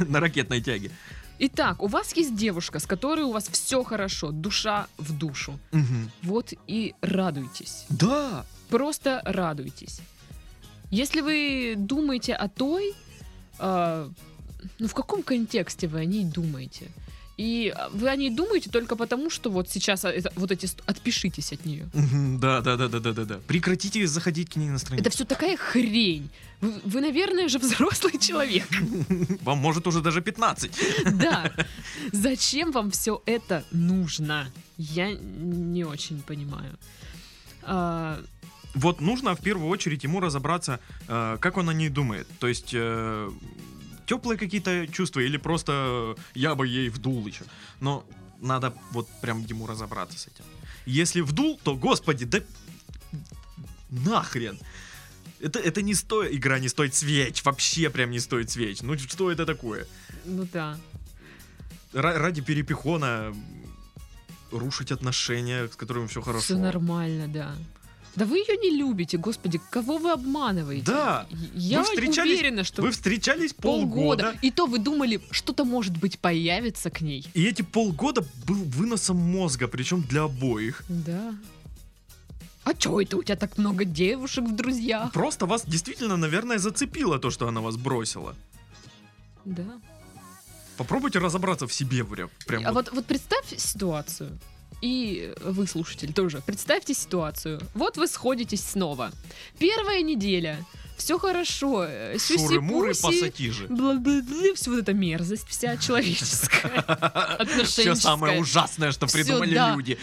На 0.07 0.19
ракетной 0.19 0.61
тяге. 0.61 0.91
Итак, 1.39 1.81
у 1.81 1.87
вас 1.87 2.15
есть 2.17 2.35
девушка, 2.35 2.79
с 2.79 2.85
которой 2.85 3.21
у 3.21 3.31
вас 3.31 3.47
все 3.47 3.83
хорошо, 3.83 4.31
душа 4.31 4.87
в 4.97 5.17
душу. 5.17 5.57
Вот 6.21 6.53
и 6.67 6.95
радуйтесь. 7.01 7.85
Да! 7.89 8.45
Просто 8.69 9.21
радуйтесь. 9.25 10.01
Если 10.91 11.21
вы 11.21 11.75
думаете 11.77 12.33
о 12.33 12.49
той, 12.49 12.93
а, 13.57 14.09
ну 14.79 14.87
в 14.87 14.93
каком 14.93 15.23
контексте 15.23 15.87
вы 15.87 15.99
о 15.99 16.05
ней 16.05 16.25
думаете? 16.25 16.87
И 17.39 17.69
а, 17.73 17.87
вы 17.93 18.09
о 18.09 18.15
ней 18.17 18.29
думаете 18.29 18.69
только 18.69 18.97
потому, 18.97 19.29
что 19.29 19.49
вот 19.49 19.69
сейчас 19.69 20.03
а, 20.03 20.09
это- 20.11 20.29
вот 20.35 20.51
эти 20.51 20.67
отпишитесь 20.85 21.53
от 21.53 21.65
нее. 21.65 21.87
Да, 22.39 22.59
да, 22.59 22.75
да, 22.75 22.89
да, 22.89 22.99
да, 22.99 23.13
да, 23.13 23.23
да. 23.23 23.39
Прекратите 23.47 24.05
заходить 24.07 24.49
к 24.49 24.57
ней 24.57 24.69
на 24.69 24.77
страницу. 24.77 25.07
Это 25.07 25.09
все 25.15 25.23
такая 25.23 25.55
хрень. 25.55 26.29
Вы, 26.59 26.73
вы, 26.83 26.99
наверное, 26.99 27.47
же 27.47 27.57
взрослый 27.59 28.17
человек. 28.19 28.67
Вам 29.43 29.57
может 29.59 29.87
уже 29.87 30.01
даже 30.01 30.21
15. 30.21 30.71
Да. 31.13 31.49
Зачем 32.11 32.71
вам 32.73 32.91
все 32.91 33.21
это 33.25 33.63
нужно? 33.71 34.51
Я 34.77 35.13
не 35.13 35.85
очень 35.85 36.21
понимаю. 36.21 36.77
А, 37.63 38.19
Вот 38.75 38.99
нужно 39.01 39.33
в 39.33 39.39
первую 39.39 39.69
очередь 39.69 40.03
ему 40.03 40.19
разобраться, 40.19 40.79
э, 41.07 41.37
как 41.39 41.57
он 41.57 41.69
о 41.69 41.73
ней 41.73 41.89
думает. 41.89 42.27
То 42.39 42.47
есть 42.47 42.73
теплые 44.09 44.39
какие-то 44.39 44.87
чувства 44.87 45.19
или 45.19 45.37
просто 45.37 46.15
я 46.33 46.55
бы 46.55 46.67
ей 46.67 46.89
вдул 46.89 47.27
еще. 47.27 47.43
Но 47.79 48.03
надо 48.41 48.73
вот 48.91 49.07
прям 49.21 49.45
ему 49.45 49.67
разобраться 49.67 50.17
с 50.17 50.27
этим. 50.27 50.43
Если 50.87 51.21
вдул, 51.21 51.59
то, 51.63 51.75
господи, 51.75 52.25
да 52.25 52.39
нахрен. 53.89 54.59
Это, 55.39 55.59
это 55.59 55.81
не 55.81 55.93
стоит, 55.93 56.33
игра 56.33 56.59
не 56.59 56.69
стоит 56.69 56.95
свеч, 56.95 57.43
вообще 57.43 57.89
прям 57.89 58.11
не 58.11 58.19
стоит 58.19 58.49
свеч. 58.49 58.81
Ну 58.81 58.97
что 58.97 59.31
это 59.31 59.45
такое? 59.45 59.85
ну 60.25 60.47
да. 60.51 60.77
Ра- 61.93 62.17
ради 62.17 62.41
перепихона 62.41 63.33
рушить 64.51 64.91
отношения, 64.91 65.67
с 65.67 65.75
которыми 65.75 66.07
все 66.07 66.21
хорошо. 66.21 66.43
Все 66.43 66.57
нормально, 66.57 67.27
да. 67.27 67.55
Да 68.15 68.25
вы 68.25 68.37
ее 68.39 68.57
не 68.57 68.75
любите, 68.77 69.17
господи, 69.17 69.61
кого 69.69 69.97
вы 69.97 70.11
обманываете? 70.11 70.85
Да. 70.85 71.27
Я 71.53 71.81
уверена, 71.83 72.63
что 72.63 72.81
Вы 72.81 72.91
встречались 72.91 73.53
полгода. 73.53 74.23
полгода, 74.23 74.39
И 74.41 74.51
то 74.51 74.65
вы 74.65 74.79
думали, 74.79 75.21
что-то 75.31 75.63
может 75.63 75.95
быть 75.97 76.19
появится 76.19 76.89
к 76.89 77.01
ней. 77.01 77.25
и 77.33 77.45
эти 77.45 77.61
полгода 77.61 78.25
был 78.45 78.55
выносом 78.63 79.17
мозга, 79.17 79.67
причем 79.67 80.01
для 80.03 80.23
обоих. 80.23 80.83
Да. 80.89 81.33
А 82.63 82.73
чё 82.73 82.99
это 82.99 83.17
у 83.17 83.23
тебя 83.23 83.35
так 83.37 83.57
много 83.57 83.85
девушек 83.85 84.43
в 84.45 84.55
друзьях? 84.55 85.11
Просто 85.13 85.45
вас 85.45 85.63
действительно, 85.65 86.17
наверное, 86.17 86.57
зацепило 86.59 87.19
то, 87.19 87.29
что 87.31 87.47
она 87.47 87.61
вас 87.61 87.77
бросила. 87.77 88.35
Да. 89.45 89.79
Попробуйте 90.77 91.19
разобраться 91.19 91.67
в 91.67 91.73
себе, 91.73 92.03
прям. 92.05 92.29
прям 92.47 92.65
А 92.65 92.71
вот. 92.71 92.87
вот, 92.87 92.95
вот 92.95 93.05
представь 93.05 93.45
ситуацию. 93.57 94.37
И 94.81 95.33
вы, 95.41 95.67
слушатель, 95.67 96.13
тоже. 96.13 96.41
Представьте 96.45 96.93
ситуацию. 96.93 97.59
Вот 97.73 97.97
вы 97.97 98.07
сходитесь 98.07 98.63
снова. 98.63 99.11
Первая 99.57 100.01
неделя. 100.01 100.65
все 100.97 101.17
хорошо, 101.17 101.85
э, 101.87 102.17
Шуры-муры, 102.19 102.93
пассатижи. 102.93 103.67
все 104.55 104.69
вот 104.69 104.79
эта 104.79 104.93
мерзость 104.93 105.47
вся 105.47 105.77
человеческая, 105.85 106.83
Все 107.65 107.95
самое 107.95 108.39
ужасное, 108.39 108.91
что 108.91 109.07
придумали 109.07 109.55
да. 109.55 109.73
люди. 109.75 109.97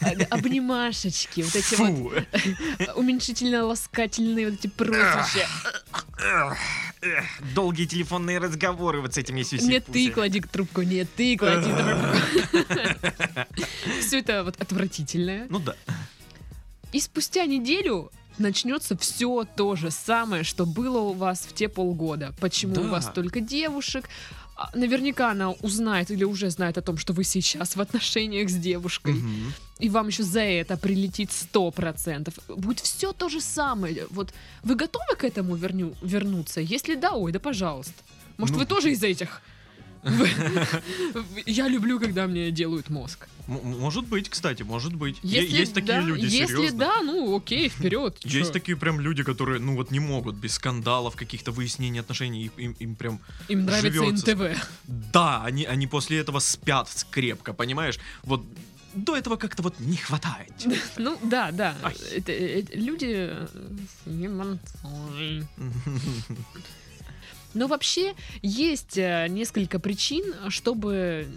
Э, 0.00 0.24
обнимашечки, 0.30 1.42
вот 1.42 1.56
эти 1.56 1.74
вот 1.74 2.96
уменьшительно-ласкательные 2.96 4.50
вот 4.50 4.54
эти 4.60 4.66
прозвища. 4.76 5.48
Эх, 7.00 7.24
Долгие 7.54 7.84
телефонные 7.86 8.38
разговоры 8.38 9.00
вот 9.00 9.14
с 9.14 9.18
этими 9.18 9.42
сюси 9.42 9.64
Не 9.64 9.80
ты 9.80 10.10
клади 10.10 10.40
трубку, 10.40 10.82
не 10.82 11.04
ты 11.04 11.36
клади 11.36 11.70
трубку. 11.70 12.74
Все 14.00 14.18
это 14.20 14.42
вот 14.44 14.60
отвратительное. 14.60 15.46
Ну 15.48 15.58
да. 15.60 15.74
И 16.92 17.00
спустя 17.00 17.44
неделю 17.46 18.10
начнется 18.38 18.96
все 18.96 19.44
то 19.56 19.76
же 19.76 19.90
самое, 19.90 20.42
что 20.44 20.64
было 20.66 20.98
у 21.00 21.12
вас 21.12 21.40
в 21.40 21.54
те 21.54 21.68
полгода. 21.68 22.34
Почему 22.40 22.72
у 22.74 22.84
Да. 22.84 22.88
вас 22.88 23.10
только 23.14 23.40
девушек? 23.40 24.08
А, 24.60 24.70
Наверняка 24.74 25.30
она 25.30 25.50
узнает 25.62 26.10
или 26.10 26.24
уже 26.24 26.50
знает 26.50 26.78
о 26.78 26.82
том, 26.82 26.98
что 26.98 27.12
вы 27.12 27.22
сейчас 27.24 27.76
в 27.76 27.80
отношениях 27.80 28.50
с 28.50 28.54
девушкой. 28.54 29.14
Мгм. 29.14 29.52
И 29.78 29.88
вам 29.88 30.08
еще 30.08 30.24
за 30.24 30.40
это 30.40 30.76
прилетит 30.76 31.30
сто 31.30 31.70
процентов. 31.70 32.34
Будет 32.48 32.80
все 32.80 33.12
то 33.12 33.28
же 33.28 33.40
самое. 33.40 34.06
Вот 34.10 34.34
вы 34.64 34.74
готовы 34.74 35.14
к 35.16 35.22
этому 35.24 35.54
верню- 35.56 35.94
вернуться? 36.02 36.60
Если 36.60 36.96
да, 36.96 37.12
ой, 37.12 37.30
да 37.32 37.38
пожалуйста. 37.38 37.92
Может, 38.36 38.56
Ну. 38.56 38.60
вы 38.62 38.66
тоже 38.66 38.90
из 38.90 39.02
этих? 39.04 39.40
Я 41.46 41.68
люблю, 41.68 41.98
когда 42.00 42.26
мне 42.26 42.50
делают 42.50 42.90
мозг. 42.90 43.28
Может 43.46 44.06
быть, 44.06 44.28
кстати, 44.28 44.62
может 44.62 44.94
быть. 44.94 45.16
Если 45.22 45.56
Есть 45.56 45.74
такие 45.74 46.00
да, 46.00 46.06
люди, 46.06 46.24
Если 46.24 46.46
серьезно. 46.46 46.78
да, 46.78 47.02
ну 47.02 47.36
окей, 47.36 47.68
вперед. 47.68 48.18
Есть 48.24 48.52
такие 48.52 48.76
прям 48.76 49.00
люди, 49.00 49.22
которые, 49.22 49.58
ну 49.58 49.74
вот 49.74 49.90
не 49.90 50.00
могут 50.00 50.36
без 50.36 50.54
скандалов, 50.54 51.16
каких-то 51.16 51.50
выяснений 51.50 52.00
отношений, 52.00 52.44
им, 52.44 52.52
им- 52.56 52.76
им 52.78 52.94
прям, 52.94 53.20
Им 53.48 53.64
нравится 53.64 53.90
живется. 53.90 54.34
НТВ. 54.34 54.68
да, 54.86 55.42
они, 55.44 55.64
они 55.64 55.86
после 55.86 56.18
этого 56.18 56.40
спят 56.40 56.88
крепко, 57.10 57.52
понимаешь? 57.52 57.98
Вот 58.22 58.44
до 58.94 59.16
этого 59.16 59.36
как-то 59.36 59.62
вот 59.62 59.80
не 59.80 59.96
хватает. 59.96 60.52
Ну 60.98 61.18
да, 61.22 61.50
да. 61.52 61.76
Ай. 61.82 61.94
Это, 62.16 62.32
э, 62.32 62.62
люди 62.74 63.06
э, 63.08 63.46
с. 64.04 64.08
Но 67.54 67.66
вообще 67.66 68.14
есть 68.42 68.98
э, 68.98 69.26
несколько 69.28 69.78
причин, 69.78 70.34
чтобы 70.48 71.28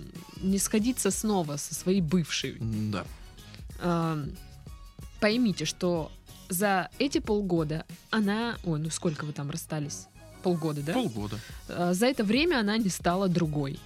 не 0.42 0.60
сходиться 0.60 1.10
снова 1.12 1.58
со 1.58 1.74
своей 1.74 2.02
бывшей. 2.02 2.58
Да. 2.60 3.06
А, 3.80 4.24
Поймите, 5.20 5.66
что 5.66 6.12
за 6.50 6.90
эти 7.00 7.20
полгода 7.20 7.86
она... 8.10 8.58
Ой, 8.66 8.80
ну 8.80 8.90
сколько 8.90 9.24
вы 9.26 9.34
там 9.34 9.50
расстались? 9.52 10.08
Полгода, 10.44 10.82
да? 10.82 10.94
Полгода. 10.94 11.38
А, 11.70 11.94
За 11.94 12.08
это 12.08 12.24
время 12.24 12.60
она 12.60 12.78
не 12.78 12.90
стала 12.90 13.28
другой. 13.28 13.80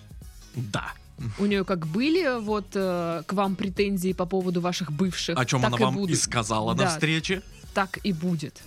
Да. 0.55 0.93
У 1.39 1.45
нее 1.45 1.63
как 1.63 1.85
были 1.87 2.39
вот 2.41 2.67
э, 2.73 3.23
к 3.25 3.33
вам 3.33 3.55
претензии 3.55 4.13
по 4.13 4.25
поводу 4.25 4.61
ваших 4.61 4.91
бывших, 4.91 5.37
О 5.37 5.45
чем 5.45 5.65
она 5.65 5.77
и 5.77 5.79
вам 5.81 5.95
будут. 5.95 6.15
и 6.15 6.19
сказала 6.19 6.73
на 6.73 6.83
Да. 6.83 6.89
встрече. 6.89 7.41
так 7.73 7.99
и 8.03 8.11
будет. 8.13 8.61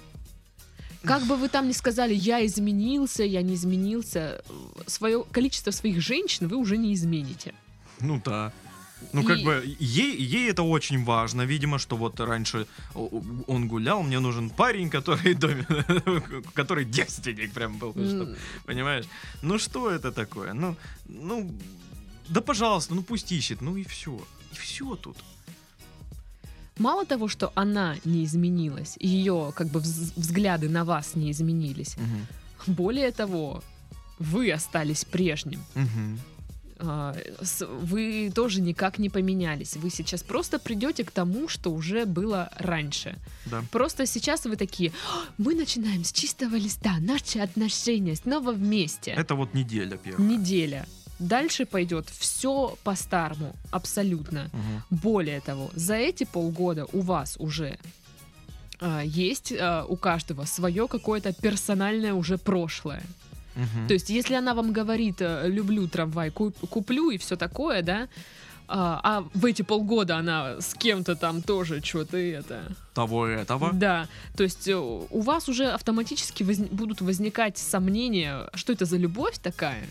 Как 1.09 1.23
бы 1.27 1.37
вы 1.37 1.49
там 1.49 1.67
ни 1.69 1.73
сказали, 1.73 2.15
я 2.15 2.45
изменился, 2.45 3.25
я 3.25 3.43
не 3.43 3.55
изменился, 3.55 4.43
свое 4.87 5.25
количество 5.33 5.71
своих 5.73 6.01
женщин 6.01 6.49
вы 6.49 6.57
уже 6.57 6.77
не 6.77 6.93
измените. 6.93 7.55
Ну 8.01 8.21
да. 8.25 8.53
Ну, 9.13 9.23
как 9.25 9.39
И- 9.39 9.45
бы, 9.45 9.77
ей, 9.81 10.17
ей 10.17 10.51
это 10.51 10.63
очень 10.65 11.05
важно. 11.05 11.43
Видимо, 11.47 11.79
что 11.79 11.97
вот 11.97 12.21
раньше 12.21 12.67
он 13.47 13.69
гулял, 13.69 14.03
мне 14.03 14.19
нужен 14.21 14.51
парень, 14.51 14.91
который, 14.91 15.35
доме- 15.35 16.45
который 16.55 16.85
девственник 16.85 17.53
прям 17.53 17.79
был. 17.79 17.93
М, 17.97 18.37
Понимаешь? 18.67 19.05
Ну, 19.43 19.59
что 19.59 19.91
это 19.91 20.11
такое? 20.13 20.53
Ну, 20.53 20.75
ну, 21.07 21.51
да 22.29 22.41
пожалуйста, 22.41 22.95
ну 22.95 23.03
пусть 23.03 23.33
ищет, 23.33 23.63
ну 23.63 23.77
и 23.77 23.85
все. 23.85 24.19
И 24.53 24.57
все 24.57 24.97
тут. 24.97 25.17
Мало 26.79 27.05
того, 27.05 27.29
что 27.29 27.51
она 27.55 27.97
не 28.05 28.25
изменилась, 28.25 28.97
ее 29.01 29.53
как 29.57 29.69
бы 29.69 29.81
вз- 29.81 30.13
взгляды 30.17 30.69
на 30.69 30.85
вас 30.85 31.15
не 31.17 31.31
изменились, 31.31 31.97
более 32.67 33.11
того, 33.13 33.63
вы 34.19 34.51
остались 34.53 35.05
прежним. 35.05 35.61
С- 37.43 37.67
Вы 37.67 38.31
тоже 38.33 38.61
никак 38.61 38.99
не 39.01 39.09
поменялись. 39.11 39.77
Вы 39.77 39.91
сейчас 39.91 40.23
просто 40.23 40.59
придете 40.61 41.03
к 41.05 41.11
тому, 41.11 41.49
что 41.49 41.73
уже 41.73 42.05
было 42.07 42.51
раньше. 42.57 43.17
Да. 43.47 43.65
Просто 43.73 44.07
сейчас 44.07 44.45
вы 44.45 44.55
такие, 44.55 44.93
«А, 45.13 45.25
мы 45.39 45.57
начинаем 45.57 46.05
с 46.05 46.13
чистого 46.13 46.55
листа, 46.55 46.97
наши 47.01 47.41
отношения 47.41 48.15
снова 48.15 48.53
вместе. 48.53 49.11
Это 49.11 49.35
вот 49.35 49.55
неделя 49.55 49.97
первая. 49.97 50.29
Неделя. 50.29 50.87
Дальше 51.19 51.67
пойдет 51.67 52.09
все 52.11 52.77
по-старому, 52.85 53.55
абсолютно. 53.71 54.51
Мгм. 54.53 54.83
Более 54.91 55.41
того, 55.41 55.71
за 55.75 55.95
эти 55.95 56.25
полгода 56.25 56.87
у 56.93 57.01
вас 57.01 57.37
уже 57.39 57.79
а, 58.81 59.03
есть 59.03 59.53
а, 59.53 59.85
у 59.89 59.97
каждого 59.97 60.45
свое 60.45 60.87
какое-то 60.87 61.33
персональное 61.33 62.15
уже 62.15 62.39
прошлое. 62.39 63.03
Мгм. 63.57 63.89
То 63.89 63.95
есть, 63.95 64.11
если 64.11 64.35
она 64.35 64.55
вам 64.55 64.73
говорит, 64.73 65.17
э, 65.21 65.49
люблю 65.49 65.89
трамвай, 65.89 66.31
куп- 66.31 66.69
куплю 66.69 67.11
и 67.11 67.19
все 67.19 67.35
такое, 67.37 67.83
да, 67.83 68.09
а, 68.69 69.01
а 69.03 69.25
в 69.35 69.45
эти 69.47 69.63
полгода 69.63 70.19
она 70.19 70.61
с 70.61 70.75
кем-то 70.75 71.17
там 71.17 71.43
тоже 71.43 71.81
что-то 71.83 72.19
это. 72.19 72.63
Того 72.95 73.27
этого. 73.27 73.73
Да, 73.73 74.07
то 74.37 74.45
есть 74.45 74.69
э, 74.69 74.77
у 74.77 75.21
вас 75.23 75.49
уже 75.49 75.73
автоматически 75.73 76.45
возни- 76.45 76.69
будут 76.73 77.01
возникать 77.01 77.59
сомнения, 77.59 78.49
что 78.55 78.73
это 78.73 78.85
за 78.85 78.97
любовь 78.97 79.39
такая, 79.39 79.83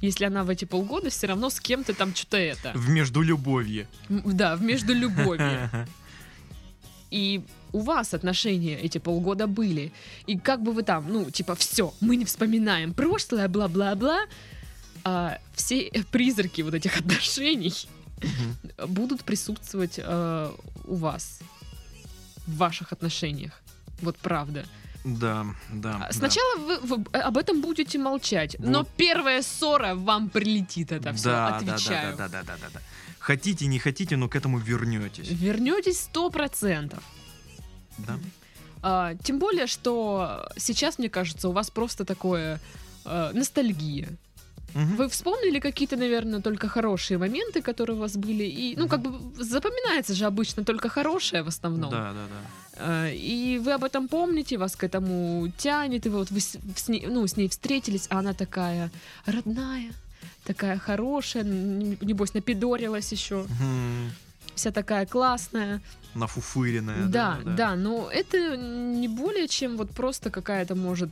если 0.00 0.24
она 0.24 0.44
в 0.44 0.50
эти 0.50 0.64
полгода 0.64 1.10
все 1.10 1.26
равно 1.26 1.50
с 1.50 1.60
кем-то 1.60 1.94
там 1.94 2.14
что-то 2.14 2.36
это. 2.36 2.72
В 2.74 2.88
междулюбовье. 2.88 3.86
Да, 4.08 4.56
в 4.56 4.62
междулюбовье. 4.62 5.70
И 7.10 7.42
у 7.72 7.80
вас 7.80 8.14
отношения 8.14 8.78
эти 8.80 8.98
полгода 8.98 9.46
были. 9.46 9.92
И 10.26 10.38
как 10.38 10.62
бы 10.62 10.72
вы 10.72 10.82
там, 10.82 11.06
ну, 11.08 11.30
типа, 11.30 11.54
все, 11.54 11.94
мы 12.00 12.16
не 12.16 12.24
вспоминаем 12.24 12.94
прошлое, 12.94 13.48
бла-бла-бла. 13.48 14.26
А 15.04 15.38
все 15.54 15.90
призраки 16.10 16.62
вот 16.62 16.74
этих 16.74 16.96
отношений 17.00 17.88
Мгм. 18.18 18.88
будут 18.94 19.24
присутствовать 19.24 19.98
э, 20.02 20.52
у 20.84 20.94
вас 20.94 21.40
в 22.46 22.56
ваших 22.56 22.92
отношениях. 22.92 23.60
Вот 24.00 24.16
правда. 24.16 24.64
Да, 25.06 25.46
да. 25.72 25.94
А 25.94 25.98
да. 25.98 26.12
Сначала 26.12 26.58
вы, 26.58 26.78
вы 26.80 27.04
об 27.12 27.36
этом 27.38 27.60
будете 27.60 27.98
молчать, 27.98 28.56
но 28.58 28.78
Вот. 28.80 28.88
первая 28.96 29.40
ссора 29.42 29.94
вам 29.94 30.28
прилетит 30.28 30.90
это 30.90 31.12
все, 31.12 31.28
да, 31.28 31.50
да, 31.50 31.56
отвечаю. 31.56 32.16
да, 32.16 32.28
да, 32.28 32.42
да, 32.42 32.42
да, 32.42 32.56
да, 32.60 32.68
да. 32.74 32.80
Хотите, 33.20 33.66
не 33.66 33.78
хотите, 33.78 34.16
но 34.16 34.28
к 34.28 34.34
этому 34.34 34.58
вернетесь. 34.58 35.28
Вернетесь 35.30 36.00
сто 36.00 36.30
процентов. 36.30 37.02
Да. 37.98 38.18
А, 38.82 39.14
тем 39.22 39.38
более, 39.38 39.66
что 39.68 40.48
сейчас, 40.56 40.98
мне 40.98 41.08
кажется, 41.08 41.48
у 41.48 41.52
вас 41.52 41.70
просто 41.70 42.04
такое 42.04 42.60
э, 43.04 43.30
ностальгия. 43.32 44.08
Вы 44.74 45.08
вспомнили 45.08 45.58
какие-то, 45.58 45.96
наверное, 45.96 46.42
только 46.42 46.68
хорошие 46.68 47.16
моменты, 47.16 47.62
которые 47.62 47.96
у 47.96 48.00
вас 48.00 48.16
были, 48.16 48.44
и, 48.44 48.76
ну, 48.76 48.88
как 48.88 49.00
бы 49.00 49.42
запоминается 49.42 50.14
же 50.14 50.26
обычно 50.26 50.64
только 50.64 50.90
хорошее 50.90 51.42
в 51.42 51.48
основном. 51.48 51.90
Да, 51.90 52.12
да, 52.12 52.26
да. 52.28 52.50
Э, 52.76 53.10
И 53.14 53.58
вы 53.58 53.72
об 53.72 53.84
этом 53.84 54.08
помните, 54.08 54.56
вас 54.58 54.76
к 54.76 54.84
этому 54.84 55.48
тянет, 55.58 56.06
и 56.06 56.08
вы 56.08 56.18
вот 56.18 56.30
вы 56.30 56.40
с, 56.40 56.88
ней, 56.88 57.06
ну, 57.06 57.26
с 57.26 57.36
ней 57.36 57.48
встретились, 57.48 58.06
а 58.10 58.18
она 58.18 58.32
такая 58.32 58.90
родная, 59.26 59.92
такая 60.44 60.78
хорошая, 60.78 61.44
небось 61.44 62.34
напидорилась 62.34 63.12
еще, 63.12 63.46
вся 64.54 64.70
такая 64.72 65.06
классная. 65.06 65.80
Нафуфыренная. 66.14 67.06
Да, 67.06 67.38
да, 67.44 67.74
но 67.76 68.08
это 68.10 68.56
не 68.56 69.08
более 69.08 69.48
чем 69.48 69.76
вот 69.76 69.90
просто 69.90 70.30
какая-то, 70.30 70.74
может, 70.74 71.10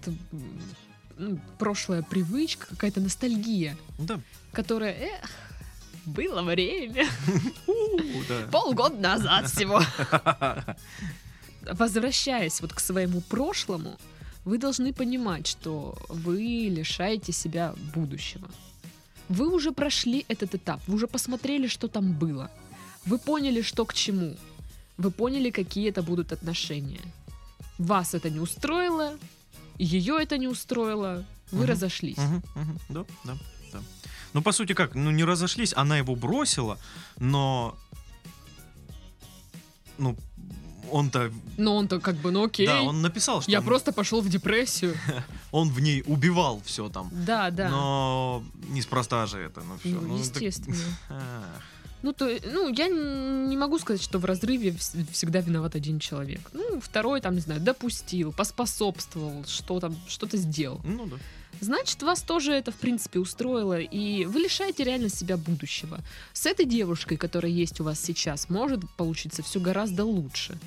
ну, 1.18 1.38
прошлая 1.59 2.03
привычка, 2.03 2.66
какая-то 2.70 3.00
ностальгия, 3.00 3.77
Да. 3.98 4.18
которая, 4.53 4.92
эх, 4.94 5.31
было 6.07 6.42
время, 6.42 7.07
да. 8.29 8.46
полгода 8.50 8.96
назад 8.96 9.50
всего. 9.50 9.81
Возвращаясь 11.72 12.61
вот 12.61 12.72
к 12.72 12.81
своему 12.81 13.20
прошлому, 13.20 13.98
вы 14.44 14.59
должны 14.59 14.92
понимать, 14.92 15.46
что 15.46 15.96
вы 16.09 16.68
лишаете 16.70 17.33
себя 17.33 17.74
будущего. 17.94 18.48
Вы 19.29 19.48
уже 19.48 19.72
прошли 19.72 20.24
этот 20.29 20.55
этап, 20.55 20.81
вы 20.87 20.94
уже 20.94 21.07
посмотрели, 21.07 21.66
что 21.66 21.88
там 21.88 22.12
было. 22.12 22.50
Вы 23.07 23.18
поняли, 23.18 23.62
что 23.62 23.85
к 23.87 23.94
чему. 23.94 24.37
Вы 24.98 25.11
поняли, 25.11 25.50
какие 25.50 25.88
это 25.88 26.03
будут 26.03 26.33
отношения. 26.33 27.00
Вас 27.79 28.14
это 28.14 28.31
не 28.31 28.38
устроило, 28.40 29.18
ее 29.79 30.18
это 30.22 30.38
не 30.38 30.46
устроило, 30.48 31.24
вы 31.50 31.59
Мгм. 31.64 31.70
разошлись. 31.70 32.18
Мгм, 32.18 32.42
мгм. 32.55 32.79
Да, 32.88 33.05
да, 33.24 33.37
да. 33.72 33.81
Ну, 34.35 34.42
по 34.42 34.53
сути, 34.53 34.74
как, 34.74 34.94
ну, 34.94 35.11
не 35.11 35.24
разошлись, 35.24 35.72
она 35.77 35.98
его 35.98 36.14
бросила, 36.14 36.79
но, 37.18 37.74
ну, 39.98 40.16
он-то, 40.90 41.31
Но 41.57 41.77
он-то 41.77 42.01
как 42.01 42.16
бы, 42.16 42.31
ну 42.31 42.44
окей. 42.44 42.66
да, 42.66 42.83
он 42.83 43.03
написал, 43.03 43.42
что 43.42 43.51
Я 43.51 43.59
он, 43.61 43.64
просто 43.64 43.92
пошел 43.92 44.20
в 44.20 44.29
депрессию. 44.29 44.94
он 45.53 45.68
в 45.70 45.81
ней 45.81 46.03
убивал 46.07 46.61
все 46.64 46.88
там. 46.88 47.09
Да, 47.12 47.51
да. 47.51 47.68
Но 47.68 48.44
неспроста 48.68 49.27
же 49.27 49.38
это, 49.40 49.62
ну 49.62 49.77
все. 49.79 50.01
Ну, 50.01 50.18
естественно. 50.18 50.77
Ах. 51.09 51.62
Ну, 52.03 52.12
то, 52.12 52.29
ну, 52.53 52.68
я 52.68 52.88
не 52.88 53.57
могу 53.57 53.79
сказать, 53.79 54.03
что 54.03 54.18
в 54.18 54.27
разрыве 54.27 54.73
вс- 54.73 55.11
всегда 55.11 55.40
виноват 55.40 55.75
один 55.75 55.99
человек. 55.99 56.51
Ну, 56.53 56.79
второй, 56.79 57.23
там, 57.23 57.35
не 57.35 57.40
знаю, 57.40 57.62
допустил, 57.62 58.31
поспособствовал, 58.31 59.44
что 59.47 59.81
там, 59.81 59.97
что-то 60.07 60.37
сделал. 60.37 60.83
Ну 60.85 61.07
да. 61.07 61.16
Значит, 61.61 62.03
вас 62.03 62.23
тоже 62.23 62.53
это, 62.53 62.71
в 62.73 62.77
принципе, 62.77 63.19
устроило, 63.19 63.79
и 63.79 64.25
вы 64.27 64.40
лишаете 64.40 64.85
реально 64.85 65.09
себя 65.09 65.37
будущего. 65.37 66.01
С 66.33 66.47
этой 66.47 66.67
девушкой, 66.67 67.17
которая 67.17 67.51
есть 67.53 67.81
у 67.81 67.85
вас 67.85 68.01
сейчас, 68.01 68.51
может 68.51 68.88
получиться 68.97 69.43
все 69.43 69.61
гораздо 69.61 70.05
лучше. 70.05 70.59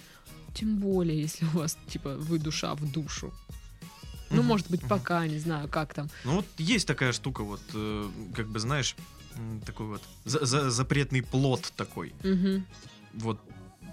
Тем 0.55 0.77
более, 0.77 1.21
если 1.21 1.45
у 1.45 1.49
вас, 1.59 1.77
типа, 1.87 2.15
вы 2.15 2.39
душа 2.39 2.73
в 2.73 2.91
душу. 2.91 3.31
Ну, 4.29 4.37
Мгм, 4.37 4.45
может 4.47 4.69
быть, 4.69 4.81
мгм. 4.81 4.89
пока, 4.89 5.25
не 5.27 5.39
знаю, 5.39 5.67
как 5.69 5.93
там. 5.93 6.09
Ну 6.25 6.35
вот 6.37 6.45
есть 6.57 6.87
такая 6.87 7.13
штука, 7.13 7.43
вот, 7.43 7.61
э, 7.73 8.09
как 8.35 8.47
бы 8.47 8.59
знаешь, 8.59 8.95
такой 9.65 9.85
вот 9.85 10.01
за- 10.25 10.45
за- 10.45 10.69
запретный 10.71 11.21
плод 11.21 11.71
такой. 11.77 12.13
Мгм. 12.23 12.65
Вот 13.13 13.39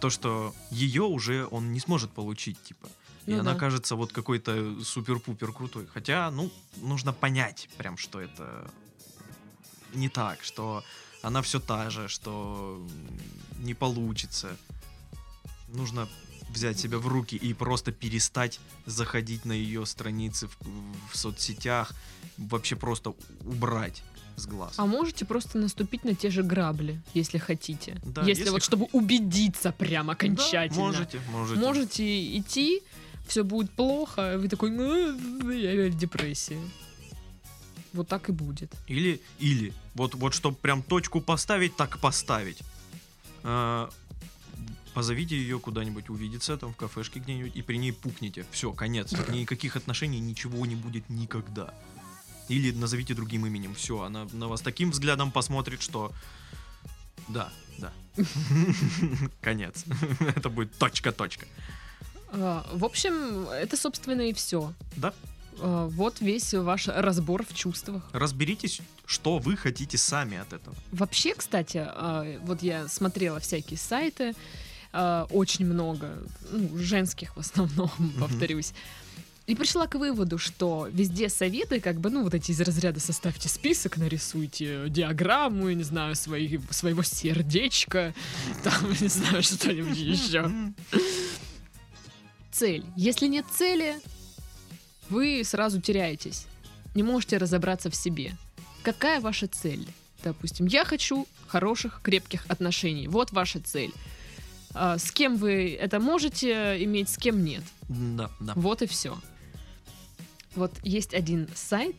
то, 0.00 0.10
что 0.10 0.54
ее 0.70 1.02
уже 1.02 1.46
он 1.50 1.72
не 1.72 1.80
сможет 1.80 2.10
получить, 2.10 2.60
типа. 2.62 2.88
И 3.26 3.32
Ну 3.32 3.40
она 3.40 3.54
да. 3.54 3.58
кажется 3.58 3.96
вот 3.96 4.12
какой-то 4.12 4.82
супер-пупер 4.84 5.52
крутой. 5.52 5.86
Хотя, 5.86 6.30
ну, 6.30 6.50
нужно 6.82 7.12
понять 7.12 7.68
прям, 7.78 7.96
что 7.96 8.20
это 8.20 8.70
не 9.94 10.08
так, 10.08 10.42
что 10.42 10.82
она 11.22 11.40
все 11.40 11.58
та 11.60 11.88
же, 11.90 12.08
что 12.08 12.86
не 13.60 13.74
получится. 13.74 14.56
Нужно 15.68 16.08
взять 16.50 16.78
себя 16.78 16.98
в 16.98 17.08
руки 17.08 17.34
и 17.36 17.54
просто 17.54 17.92
перестать 17.92 18.60
заходить 18.86 19.44
на 19.44 19.52
ее 19.52 19.86
страницы 19.86 20.48
в, 20.48 20.56
в 21.12 21.16
соцсетях, 21.16 21.92
вообще 22.36 22.76
просто 22.76 23.14
убрать 23.40 24.02
с 24.36 24.46
глаз. 24.46 24.74
А 24.76 24.86
можете 24.86 25.24
просто 25.24 25.58
наступить 25.58 26.04
на 26.04 26.14
те 26.14 26.30
же 26.30 26.42
грабли, 26.42 27.00
если 27.14 27.38
хотите. 27.38 28.00
Да, 28.04 28.22
если, 28.22 28.42
если 28.42 28.50
вот, 28.50 28.62
чтобы 28.62 28.86
убедиться 28.92 29.72
прям 29.72 30.06
Да, 30.08 30.12
окончательно. 30.12 30.80
можете, 30.80 31.20
можете. 31.30 31.60
Можете 31.60 32.38
идти, 32.38 32.82
все 33.26 33.44
будет 33.44 33.70
плохо, 33.70 34.34
а 34.34 34.38
вы 34.38 34.48
такой, 34.48 34.70
ну, 34.70 35.50
я 35.50 35.90
в 35.90 35.96
депрессии. 35.96 36.58
Вот 37.92 38.08
так 38.08 38.28
и 38.28 38.32
будет. 38.32 38.72
Или, 38.88 39.20
или, 39.38 39.72
вот, 39.94 40.14
вот 40.14 40.34
чтобы 40.34 40.56
прям 40.56 40.82
точку 40.82 41.20
поставить, 41.20 41.76
так 41.76 42.00
поставить. 42.00 42.58
А, 43.44 43.88
позовите 44.94 45.36
ее 45.36 45.60
куда-нибудь 45.60 46.08
увидеться, 46.10 46.56
там 46.56 46.72
в 46.72 46.76
кафешке 46.76 47.20
где-нибудь, 47.20 47.54
и 47.54 47.62
при 47.62 47.76
ней 47.76 47.92
пукните. 47.92 48.46
Все, 48.50 48.72
конец. 48.72 49.12
Никаких 49.28 49.76
отношений, 49.76 50.20
ничего 50.20 50.66
не 50.66 50.74
будет 50.74 51.08
никогда. 51.08 51.72
Или 52.48 52.72
назовите 52.72 53.14
другим 53.14 53.46
именем. 53.46 53.74
Все, 53.74 54.02
она 54.02 54.26
на 54.32 54.48
вас 54.48 54.60
таким 54.60 54.90
взглядом 54.90 55.30
посмотрит, 55.30 55.80
что... 55.80 56.12
Да, 57.28 57.52
да. 57.78 57.92
Конец. 59.40 59.84
Это 60.20 60.48
будет 60.48 60.76
точка-точка. 60.78 61.46
А, 62.34 62.66
В 62.72 62.84
общем, 62.84 63.48
это, 63.48 63.76
собственно, 63.76 64.22
и 64.22 64.32
все. 64.32 64.72
Да? 64.96 65.12
Вот 65.56 66.20
весь 66.20 66.52
ваш 66.52 66.88
разбор 66.88 67.46
в 67.48 67.54
чувствах. 67.54 68.02
Разберитесь, 68.12 68.80
что 69.06 69.38
вы 69.38 69.56
хотите 69.56 69.96
сами 69.96 70.38
от 70.38 70.52
этого. 70.52 70.74
Вообще, 70.90 71.34
кстати, 71.34 71.84
а, 71.86 72.38
вот 72.42 72.62
я 72.62 72.88
смотрела 72.88 73.38
всякие 73.38 73.78
сайты, 73.78 74.34
а, 74.92 75.26
очень 75.30 75.64
много, 75.66 76.18
ну, 76.50 76.76
женских 76.78 77.36
в 77.36 77.40
основном, 77.40 77.90
повторюсь. 78.18 78.72
И 79.46 79.54
пришла 79.54 79.86
к 79.86 79.96
выводу, 79.96 80.38
что 80.38 80.88
везде 80.90 81.28
советы, 81.28 81.78
как 81.78 82.00
бы, 82.00 82.08
ну, 82.08 82.22
вот 82.22 82.32
эти 82.32 82.50
из 82.50 82.60
разряда 82.60 82.98
составьте 82.98 83.48
список, 83.48 83.98
нарисуйте 83.98 84.88
диаграмму, 84.88 85.68
я 85.68 85.74
не 85.74 85.82
знаю, 85.82 86.14
свои, 86.14 86.58
своего 86.70 87.02
сердечка, 87.02 88.14
там, 88.64 88.90
не 89.00 89.08
знаю, 89.08 89.42
что-нибудь 89.42 89.98
еще. 89.98 90.50
Цель. 92.54 92.84
Если 92.96 93.26
нет 93.26 93.44
цели, 93.52 93.96
вы 95.10 95.42
сразу 95.44 95.80
теряетесь. 95.80 96.46
Не 96.94 97.02
можете 97.02 97.36
разобраться 97.38 97.90
в 97.90 97.96
себе. 97.96 98.36
Какая 98.84 99.20
ваша 99.20 99.48
цель? 99.48 99.84
Допустим, 100.22 100.66
я 100.66 100.84
хочу 100.84 101.26
хороших, 101.48 102.00
крепких 102.00 102.46
отношений. 102.48 103.08
Вот 103.08 103.32
ваша 103.32 103.58
цель. 103.60 103.92
А, 104.72 104.98
С 104.98 105.10
кем 105.10 105.36
вы 105.36 105.74
это 105.74 105.98
можете 105.98 106.82
иметь, 106.84 107.08
с 107.08 107.16
кем 107.16 107.42
нет. 107.44 107.64
Да, 107.88 108.30
да. 108.38 108.52
Вот 108.54 108.82
и 108.82 108.86
все. 108.86 109.18
Вот 110.54 110.72
есть 110.84 111.12
один 111.12 111.48
сайт 111.56 111.96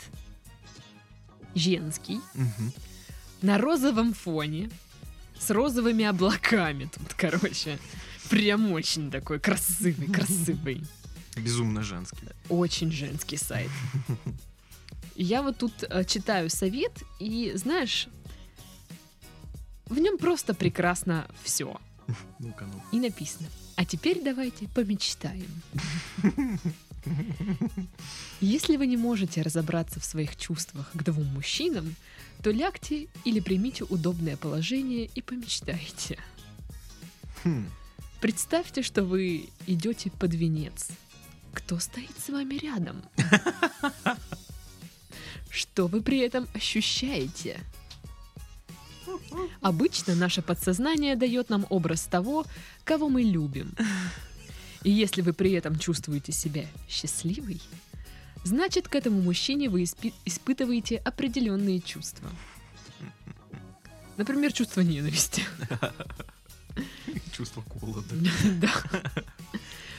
женский 1.53 2.21
Мгм. 2.33 2.71
на 3.41 3.57
розовом 3.57 4.13
фоне 4.13 4.69
с 5.37 5.49
розовыми 5.51 6.05
облаками. 6.05 6.89
Тут, 6.93 7.13
короче, 7.17 7.77
прям 8.29 8.71
очень 8.71 9.11
такой 9.11 9.39
красивый, 9.39 10.07
красивый. 10.07 10.83
Безумно 11.35 11.83
женский. 11.83 12.27
Очень 12.49 12.91
женский 12.91 13.38
сайт. 13.38 13.69
Я 15.15 15.41
вот 15.41 15.57
тут 15.57 15.73
э, 15.83 16.03
читаю 16.05 16.49
совет, 16.49 17.03
и 17.19 17.53
знаешь, 17.55 18.07
в 19.85 19.97
нем 19.97 20.17
просто 20.17 20.53
прекрасно 20.53 21.27
все. 21.43 21.79
Ну-ка, 22.39 22.65
ну. 22.65 22.81
И 22.91 22.99
написано. 22.99 23.47
А 23.75 23.85
теперь 23.85 24.21
давайте 24.23 24.67
помечтаем. 24.67 25.49
Если 28.41 28.77
вы 28.77 28.88
не 28.88 28.97
можете 28.97 29.41
разобраться 29.41 29.99
в 29.99 30.05
своих 30.05 30.35
чувствах 30.35 30.91
к 30.93 31.03
двум 31.03 31.27
мужчинам, 31.27 31.95
то 32.41 32.51
лягте 32.51 33.07
или 33.23 33.39
примите 33.39 33.83
удобное 33.83 34.38
положение 34.38 35.09
и 35.13 35.21
помечтайте. 35.21 36.17
Хм. 37.43 37.67
Представьте, 38.25 38.81
что 38.81 39.03
вы 39.03 39.49
идете 39.67 40.09
под 40.09 40.33
венец. 40.33 40.88
Кто 41.53 41.77
стоит 41.77 42.09
с 42.17 42.29
вами 42.29 42.55
рядом? 42.55 43.03
Что 45.51 45.85
вы 45.85 46.01
при 46.01 46.21
этом 46.21 46.47
ощущаете? 46.55 47.59
Обычно 49.61 50.15
наше 50.15 50.41
подсознание 50.41 51.15
дает 51.15 51.51
нам 51.51 51.67
образ 51.69 52.05
того, 52.05 52.47
кого 52.83 53.09
мы 53.09 53.21
любим. 53.21 53.75
И 54.81 54.89
если 54.89 55.21
вы 55.21 55.31
при 55.31 55.51
этом 55.51 55.77
чувствуете 55.77 56.31
себя 56.31 56.65
счастливой, 56.89 57.61
значит, 58.43 58.88
к 58.88 58.95
этому 58.95 59.21
мужчине 59.21 59.69
вы 59.69 59.83
испи- 59.83 60.15
испытываете 60.25 60.97
определенные 60.97 61.79
чувства. 61.79 62.27
Например, 64.17 64.51
чувство 64.51 64.81
ненависти. 64.81 65.43
Чувство 67.35 67.63
голода. 67.81 68.15
Да. 68.61 68.71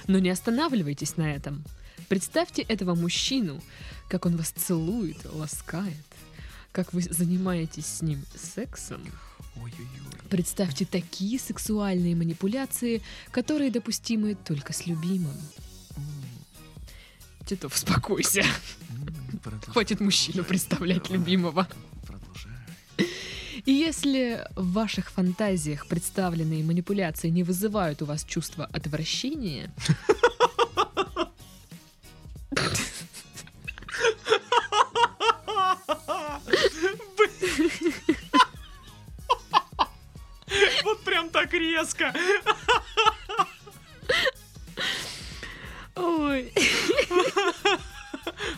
Но 0.06 0.18
не 0.18 0.30
останавливайтесь 0.30 1.16
на 1.16 1.34
этом. 1.34 1.64
Представьте 2.08 2.62
этого 2.62 2.94
мужчину, 2.94 3.60
как 4.08 4.24
он 4.24 4.36
вас 4.36 4.50
целует, 4.50 5.18
ласкает, 5.24 6.06
как 6.72 6.92
вы 6.92 7.02
занимаетесь 7.02 7.86
с 7.86 8.02
ним 8.02 8.24
сексом. 8.36 9.02
Ой-ой-ой. 9.56 10.28
Представьте 10.30 10.86
такие 10.86 11.38
сексуальные 11.38 12.16
манипуляции, 12.16 13.02
которые 13.32 13.70
допустимы 13.70 14.34
только 14.34 14.72
с 14.72 14.86
любимым. 14.86 15.36
Титов, 17.44 17.74
успокойся. 17.74 18.44
Хватит 19.66 20.00
мужчину 20.00 20.42
представлять 20.42 21.10
любимого. 21.10 21.68
И 23.66 23.72
если 23.72 24.46
в 24.54 24.72
ваших 24.72 25.10
фантазиях 25.10 25.88
представленные 25.88 26.62
манипуляции 26.62 27.28
не 27.28 27.42
вызывают 27.42 28.00
у 28.00 28.06
вас 28.06 28.24
чувство 28.24 28.64
отвращения, 28.72 29.72
Вот 40.84 41.00
прям 41.00 41.28
так 41.30 41.52
резко. 41.52 42.14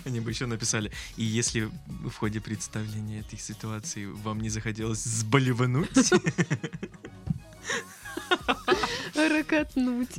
Они 0.09 0.21
бы 0.21 0.31
еще 0.31 0.47
написали, 0.47 0.90
и 1.18 1.23
если 1.23 1.71
в 1.87 2.14
ходе 2.14 2.40
представления 2.40 3.21
этой 3.21 3.38
ситуации 3.38 4.07
вам 4.07 4.40
не 4.40 4.49
захотелось 4.49 5.05
сболивануть, 5.05 5.90
ракотнуть. 9.14 10.16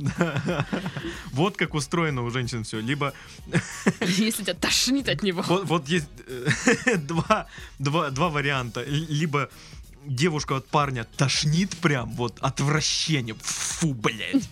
вот 1.32 1.56
как 1.56 1.74
устроено 1.74 2.22
у 2.22 2.30
женщин 2.30 2.62
все. 2.62 2.78
Либо 2.78 3.12
Если 4.00 4.44
тебя 4.44 4.54
тошнит 4.54 5.08
от 5.08 5.24
него. 5.24 5.42
вот, 5.42 5.64
вот 5.64 5.88
есть 5.88 6.08
э, 6.28 6.96
два, 6.96 7.48
два, 7.80 8.10
два 8.10 8.28
варианта. 8.28 8.84
Либо 8.84 9.50
девушку 10.06 10.54
от 10.54 10.68
парня 10.68 11.04
тошнит 11.16 11.76
прям, 11.78 12.12
вот 12.12 12.38
отвращение, 12.40 13.34
фу, 13.40 13.92
блядь. 13.92 14.48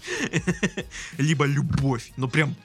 Либо 1.17 1.45
любовь, 1.45 2.11
ну 2.17 2.29
прям 2.29 2.57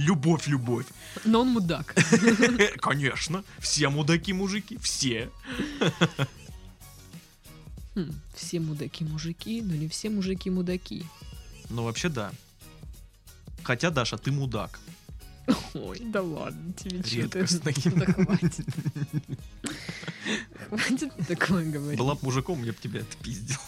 любовь-любовь. 0.00 0.86
Но 1.24 1.42
он 1.42 1.48
мудак. 1.48 1.94
Конечно, 2.80 3.44
все 3.58 3.88
мудаки 3.88 4.32
мужики, 4.32 4.78
все. 4.78 5.30
Хм, 7.94 8.12
все 8.34 8.60
мудаки 8.60 9.04
мужики, 9.04 9.62
но 9.62 9.74
не 9.74 9.88
все 9.88 10.10
мужики 10.10 10.50
мудаки. 10.50 11.04
Ну 11.68 11.84
вообще 11.84 12.08
да. 12.08 12.32
Хотя, 13.62 13.90
Даша, 13.90 14.16
ты 14.16 14.32
мудак. 14.32 14.80
Ой, 15.74 16.00
да 16.00 16.22
ладно, 16.22 16.72
тебе 16.72 17.02
что 17.02 17.16
Редкостный. 17.16 17.74
Да 17.96 18.06
хватит. 18.06 18.66
Хватит 20.68 21.12
такое 21.26 21.70
говорить. 21.70 21.98
Была 21.98 22.14
бы 22.14 22.20
мужиком, 22.22 22.62
я 22.62 22.72
бы 22.72 22.78
тебя 22.80 23.00
отпиздил. 23.00 23.58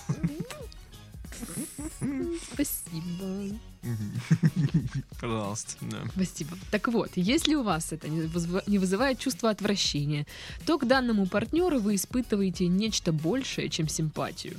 Спасибо. 2.52 3.58
Пожалуйста, 5.20 5.76
да. 5.82 5.98
Спасибо. 6.12 6.56
Так 6.70 6.88
вот, 6.88 7.10
если 7.16 7.54
у 7.54 7.62
вас 7.62 7.92
это 7.92 8.08
не 8.08 8.78
вызывает 8.78 9.18
чувство 9.18 9.50
отвращения, 9.50 10.26
то 10.66 10.78
к 10.78 10.86
данному 10.86 11.26
партнеру 11.26 11.80
вы 11.80 11.96
испытываете 11.96 12.68
нечто 12.68 13.12
большее, 13.12 13.68
чем 13.68 13.88
симпатию. 13.88 14.56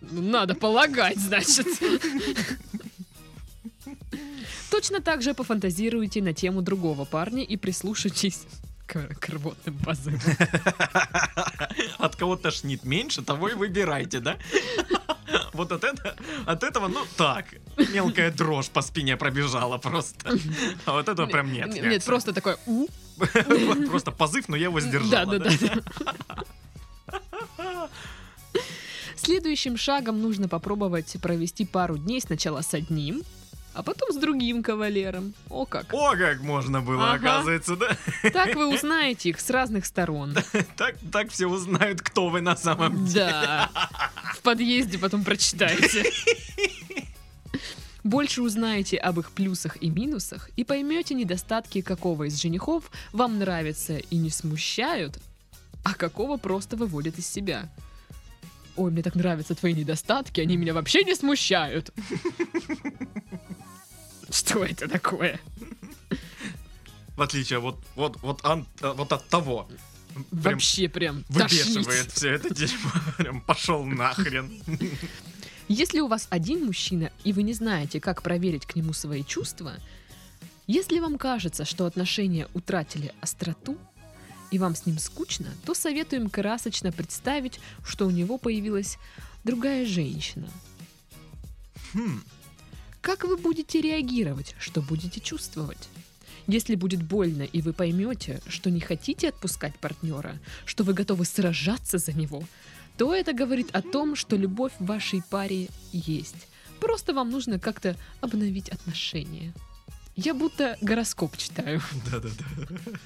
Надо 0.00 0.54
полагать, 0.54 1.18
значит. 1.18 1.66
Точно 4.70 5.00
так 5.00 5.22
же 5.22 5.34
пофантазируйте 5.34 6.22
на 6.22 6.32
тему 6.32 6.62
другого 6.62 7.04
парня 7.04 7.42
и 7.42 7.56
прислушайтесь 7.56 8.42
к, 8.86 9.14
к 9.18 9.28
рвотным 9.28 9.78
позывам. 9.78 10.20
От 11.98 12.16
кого 12.16 12.36
тошнит 12.36 12.84
меньше, 12.84 13.22
того 13.22 13.48
и 13.48 13.54
выбирайте, 13.54 14.20
да? 14.20 14.36
Вот 15.52 15.72
от, 15.72 15.84
это, 15.84 16.16
от 16.44 16.62
этого, 16.62 16.86
ну 16.86 17.00
так, 17.16 17.46
мелкая 17.92 18.30
дрожь 18.30 18.68
по 18.68 18.82
спине 18.82 19.16
пробежала 19.16 19.78
просто. 19.78 20.38
А 20.84 20.92
вот 20.92 21.08
этого 21.08 21.26
прям 21.26 21.52
нет. 21.52 21.68
Нет, 21.68 21.82
реакции. 21.82 22.06
просто 22.06 22.32
такое 22.32 22.58
«у». 22.66 22.86
Просто 23.90 24.12
позыв, 24.12 24.48
но 24.48 24.56
я 24.56 24.64
его 24.64 24.78
сдержала. 24.78 25.38
Да, 25.38 25.38
да, 25.38 25.50
да. 27.56 27.88
Следующим 29.16 29.78
шагом 29.78 30.20
нужно 30.20 30.48
попробовать 30.48 31.16
провести 31.22 31.64
пару 31.64 31.96
дней 31.96 32.20
сначала 32.20 32.60
с 32.60 32.74
одним, 32.74 33.22
а 33.76 33.82
потом 33.82 34.10
с 34.10 34.16
другим 34.16 34.62
кавалером. 34.62 35.34
О 35.50 35.66
как! 35.66 35.92
О, 35.92 36.16
как 36.16 36.40
можно 36.40 36.80
было, 36.80 37.12
Ага. 37.12 37.14
оказывается, 37.36 37.76
да? 37.76 37.96
Так 38.30 38.54
вы 38.54 38.74
узнаете 38.74 39.28
их 39.28 39.38
с 39.40 39.50
разных 39.50 39.84
сторон. 39.84 40.34
Так, 40.76 40.96
так 41.12 41.30
все 41.30 41.46
узнают, 41.46 42.00
кто 42.00 42.28
вы 42.28 42.40
на 42.40 42.56
самом 42.56 43.04
деле. 43.06 43.30
Да. 43.30 43.70
В 44.34 44.40
подъезде 44.40 44.98
потом 44.98 45.24
прочитаете. 45.24 46.10
Больше 48.02 48.40
узнаете 48.42 48.96
об 48.98 49.18
их 49.20 49.30
плюсах 49.32 49.76
и 49.82 49.90
минусах 49.90 50.48
и 50.56 50.64
поймете 50.64 51.14
недостатки 51.14 51.80
какого 51.80 52.24
из 52.24 52.40
женихов 52.40 52.90
вам 53.12 53.38
нравятся 53.38 53.98
и 53.98 54.16
не 54.16 54.30
смущают, 54.30 55.18
а 55.84 55.94
какого 55.94 56.36
просто 56.36 56.76
выводят 56.76 57.18
из 57.18 57.26
себя. 57.26 57.68
Ой, 58.76 58.90
мне 58.90 59.02
так 59.02 59.14
нравятся 59.14 59.54
твои 59.54 59.72
недостатки, 59.72 60.40
они 60.40 60.56
меня 60.56 60.74
вообще 60.74 61.02
не 61.02 61.14
смущают. 61.14 61.90
Что 64.36 64.64
это 64.64 64.86
такое? 64.86 65.40
В 67.16 67.22
отличие 67.22 67.58
вот, 67.58 67.82
вот, 67.94 68.18
вот, 68.20 68.44
ан- 68.44 68.66
э, 68.82 68.92
вот 68.92 69.10
от 69.12 69.26
того. 69.28 69.66
Прям 70.12 70.26
Вообще 70.30 70.88
прям 70.88 71.24
выбешивает 71.30 72.12
все 72.12 72.32
это 72.32 72.54
дерьмо. 72.54 72.90
Прям 73.16 73.40
пошел 73.40 73.84
нахрен. 73.84 74.62
Если 75.68 76.00
у 76.00 76.06
вас 76.06 76.26
один 76.28 76.66
мужчина, 76.66 77.10
и 77.24 77.32
вы 77.32 77.44
не 77.44 77.54
знаете, 77.54 77.98
как 77.98 78.22
проверить 78.22 78.66
к 78.66 78.76
нему 78.76 78.92
свои 78.92 79.24
чувства, 79.24 79.72
если 80.66 81.00
вам 81.00 81.16
кажется, 81.16 81.64
что 81.64 81.86
отношения 81.86 82.46
утратили 82.52 83.14
остроту, 83.22 83.78
и 84.50 84.58
вам 84.58 84.76
с 84.76 84.84
ним 84.84 84.98
скучно, 84.98 85.48
то 85.64 85.74
советуем 85.74 86.28
красочно 86.28 86.92
представить, 86.92 87.58
что 87.84 88.06
у 88.06 88.10
него 88.10 88.36
появилась 88.36 88.98
другая 89.44 89.86
женщина. 89.86 90.48
Хм. 91.94 92.22
Как 93.06 93.22
вы 93.22 93.36
будете 93.36 93.80
реагировать, 93.80 94.56
что 94.58 94.82
будете 94.82 95.20
чувствовать? 95.20 95.88
Если 96.48 96.74
будет 96.74 97.04
больно, 97.04 97.44
и 97.44 97.62
вы 97.62 97.72
поймете, 97.72 98.40
что 98.48 98.68
не 98.68 98.80
хотите 98.80 99.28
отпускать 99.28 99.78
партнера, 99.78 100.40
что 100.64 100.82
вы 100.82 100.92
готовы 100.92 101.24
сражаться 101.24 101.98
за 101.98 102.12
него, 102.14 102.42
то 102.98 103.14
это 103.14 103.32
говорит 103.32 103.68
о 103.70 103.80
том, 103.80 104.16
что 104.16 104.34
любовь 104.34 104.72
в 104.80 104.86
вашей 104.86 105.22
паре 105.22 105.68
есть. 105.92 106.48
Просто 106.80 107.14
вам 107.14 107.30
нужно 107.30 107.60
как-то 107.60 107.94
обновить 108.20 108.70
отношения. 108.70 109.52
Я 110.16 110.34
будто 110.34 110.76
гороскоп 110.80 111.36
читаю. 111.36 111.80
Да-да-да. 112.10 112.98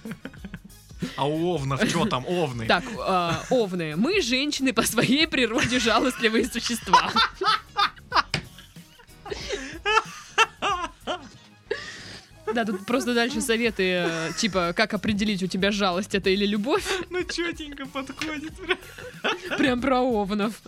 А 1.16 1.26
у 1.26 1.54
овнов 1.54 1.86
что 1.86 2.06
там, 2.06 2.24
овны? 2.26 2.66
Так, 2.66 2.84
э, 2.84 3.32
овны, 3.50 3.96
мы 3.96 4.22
женщины 4.22 4.72
по 4.72 4.82
своей 4.82 5.26
природе 5.26 5.78
жалостливые 5.78 6.46
существа. 6.46 7.12
Да, 12.54 12.64
тут 12.64 12.84
просто 12.86 13.14
дальше 13.14 13.40
советы, 13.40 13.82
э, 14.06 14.30
типа, 14.36 14.72
как 14.74 14.94
определить, 14.94 15.42
у 15.42 15.46
тебя 15.46 15.70
жалость 15.70 16.14
это 16.14 16.30
или 16.30 16.46
любовь. 16.46 16.84
Ну 17.10 17.22
четенько 17.24 17.86
подходит. 17.86 18.52
Прям 19.58 19.80
про 19.80 20.00
овнов. 20.00 20.60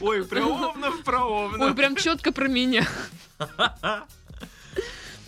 Ой, 0.00 0.24
про 0.24 0.44
овнов, 0.44 1.02
про 1.04 1.24
Ой, 1.24 1.46
овнов. 1.46 1.76
прям 1.76 1.96
четко 1.96 2.32
про 2.32 2.48
меня. 2.48 2.86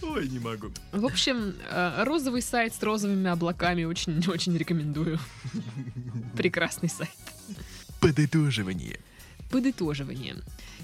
Ой, 0.03 0.29
не 0.29 0.39
могу. 0.39 0.69
В 0.93 1.07
общем, 1.07 1.55
э, 1.71 2.05
розовый 2.05 2.43
сайт 2.43 2.75
с 2.75 2.83
розовыми 2.83 3.31
облаками 3.31 3.85
очень-очень 3.85 4.57
рекомендую. 4.57 5.19
Прекрасный 6.37 6.91
сайт. 6.91 7.11
Подытоживание. 8.01 9.01
Подытоживание. 9.51 10.37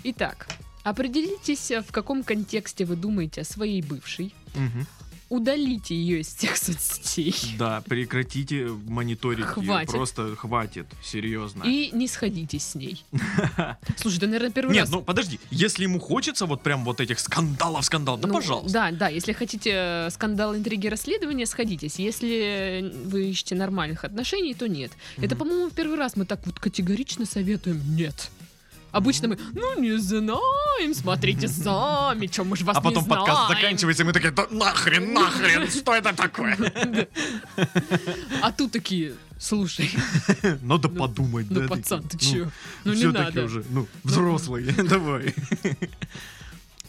Итак, 0.05 0.47
определитесь, 0.85 1.71
в 1.71 1.93
каком 1.93 2.23
контексте 2.23 2.85
вы 2.87 2.97
думаете 2.97 3.43
о 3.43 3.45
своей 3.45 3.83
бывшей. 3.83 4.35
Мгм. 4.55 4.87
Удалите 5.31 5.95
ее 5.95 6.21
из 6.21 6.35
всех 6.35 6.57
соцсетей. 6.57 7.35
Да, 7.57 7.83
прекратите 7.87 8.67
мониторить 8.67 9.47
Хватит. 9.47 9.91
Просто 9.91 10.35
хватит, 10.35 10.87
серьезно. 11.05 11.63
И 11.65 11.91
не 11.93 12.09
сходитесь 12.09 12.65
с 12.65 12.75
ней. 12.75 13.05
Слушай, 13.97 14.19
ты, 14.19 14.27
наверное, 14.27 14.51
первый 14.51 14.73
Нет, 14.73 14.83
раз... 14.83 14.91
ну 14.91 15.03
подожди, 15.03 15.39
если 15.53 15.85
ему 15.85 16.01
хочется 16.01 16.47
вот 16.47 16.63
прям 16.63 16.85
вот 16.85 17.01
этих 17.01 17.21
скандалов, 17.21 17.89
да 17.89 18.27
Ну, 18.27 18.35
пожалуйста. 18.35 18.73
Да, 18.73 18.91
да, 18.91 19.09
если 19.09 19.33
хотите 19.33 19.71
э, 19.73 20.11
скандал, 20.11 20.57
интриги, 20.57 20.89
расследования, 20.89 21.47
сходитесь. 21.47 22.01
Если 22.01 22.93
вы 23.05 23.31
ищете 23.31 23.55
нормальных 23.55 24.05
отношений, 24.05 24.55
то 24.55 24.69
нет. 24.69 24.91
Это, 25.17 25.37
Мгм. 25.37 25.39
по-моему, 25.39 25.71
в 25.71 25.75
первый 25.75 25.97
раз 25.97 26.17
мы 26.17 26.25
так 26.25 26.45
вот 26.45 26.59
категорично 26.59 27.25
советуем 27.25 27.81
нет. 27.95 28.31
Обычно 28.93 29.29
мы, 29.29 29.39
ну 29.55 29.81
не 29.81 29.97
знаем, 29.99 30.95
смотрите 30.95 31.49
сами, 31.49 32.27
чем 32.27 32.49
мы 32.49 32.57
же 32.57 32.65
вас 32.65 32.77
А 32.77 32.81
потом 32.81 33.05
не 33.05 33.09
подкаст 33.09 33.47
знаем». 33.47 33.63
заканчивается, 33.63 34.03
и 34.03 34.07
мы 34.07 34.13
такие, 34.13 34.31
да 34.33 34.47
нахрен, 34.51 35.13
нахрен, 35.13 35.69
что 35.71 35.95
это 35.95 36.15
такое? 36.15 36.57
А 38.43 38.53
тут 38.53 38.73
такие, 38.73 39.15
слушай, 39.39 39.91
Надо 40.63 40.89
Ну, 40.89 40.99
подумать, 40.99 41.47
ну 41.51 41.61
да. 41.61 41.69
пацан, 41.69 42.03
ты 42.03 42.09
такие, 42.19 42.45
чё? 42.45 42.51
Ну 42.85 42.95
не 42.95 43.05
надо. 43.07 43.45
уже, 43.45 43.65
ну, 43.71 43.87
взрослый, 44.05 44.65
давай. 44.89 45.35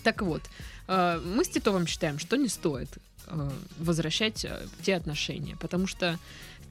Так 0.03 0.21
вот, 0.21 0.41
э, 0.87 1.21
мы 1.23 1.43
с 1.43 1.49
Титовым 1.49 1.85
считаем, 1.87 2.17
что 2.19 2.35
не 2.35 2.47
стоит 2.47 2.89
э, 3.27 3.49
возвращать 3.77 4.45
э, 4.45 4.65
те 4.81 4.95
отношения, 4.95 5.55
потому 5.57 5.85
что 5.87 6.17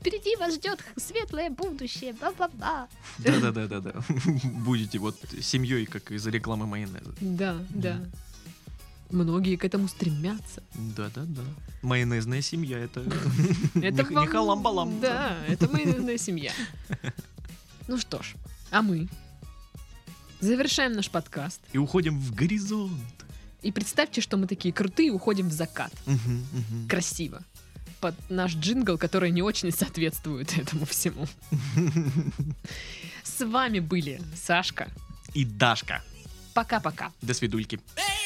впереди 0.01 0.35
вас 0.37 0.55
ждет 0.55 0.83
светлое 0.97 1.51
будущее, 1.51 2.15
ба-ба-ба. 2.15 2.89
Да-да-да-да-да. 3.19 3.93
Будете 4.65 4.99
вот 4.99 5.17
семьей, 5.41 5.87
как 5.87 6.11
из 6.11 6.27
рекламы 6.27 6.67
майонеза. 6.67 7.15
Да, 7.21 7.57
да. 7.71 8.01
Многие 9.11 9.57
к 9.57 9.65
этому 9.65 9.89
стремятся. 9.89 10.63
Да-да-да. 10.75 11.43
Майонезная 11.83 12.43
семья, 12.43 12.79
это 12.79 13.01
Это 13.75 14.05
не 14.05 14.27
халам-балам. 14.27 15.01
Да, 15.01 15.37
это 15.49 15.69
майонезная 15.71 16.19
семья. 16.19 16.53
Ну 17.89 17.99
что 17.99 18.23
ж, 18.23 18.37
а 18.71 18.83
мы 18.83 19.09
завершаем 20.39 20.93
наш 20.93 21.11
подкаст. 21.11 21.61
И 21.73 21.79
уходим 21.79 22.21
в 22.21 22.33
горизонт. 22.33 22.93
И 23.63 23.73
представьте, 23.73 24.21
что 24.21 24.37
мы 24.37 24.47
такие 24.47 24.73
крутые, 24.73 25.11
уходим 25.11 25.49
в 25.49 25.53
закат. 25.53 25.93
Красиво. 26.89 27.43
Под 28.01 28.15
наш 28.31 28.55
джингл, 28.55 28.97
который 28.97 29.31
не 29.31 29.43
очень 29.43 29.71
соответствует 29.73 30.57
этому 30.57 30.87
всему. 30.87 31.27
С 33.23 33.45
вами 33.45 33.81
были 33.81 34.21
Сашка. 34.35 34.89
И 35.35 35.45
Дашка. 35.45 36.03
Пока-пока. 36.55 37.13
До 37.23 37.35
свидульки. 37.35 37.79
Baby, 37.97 38.21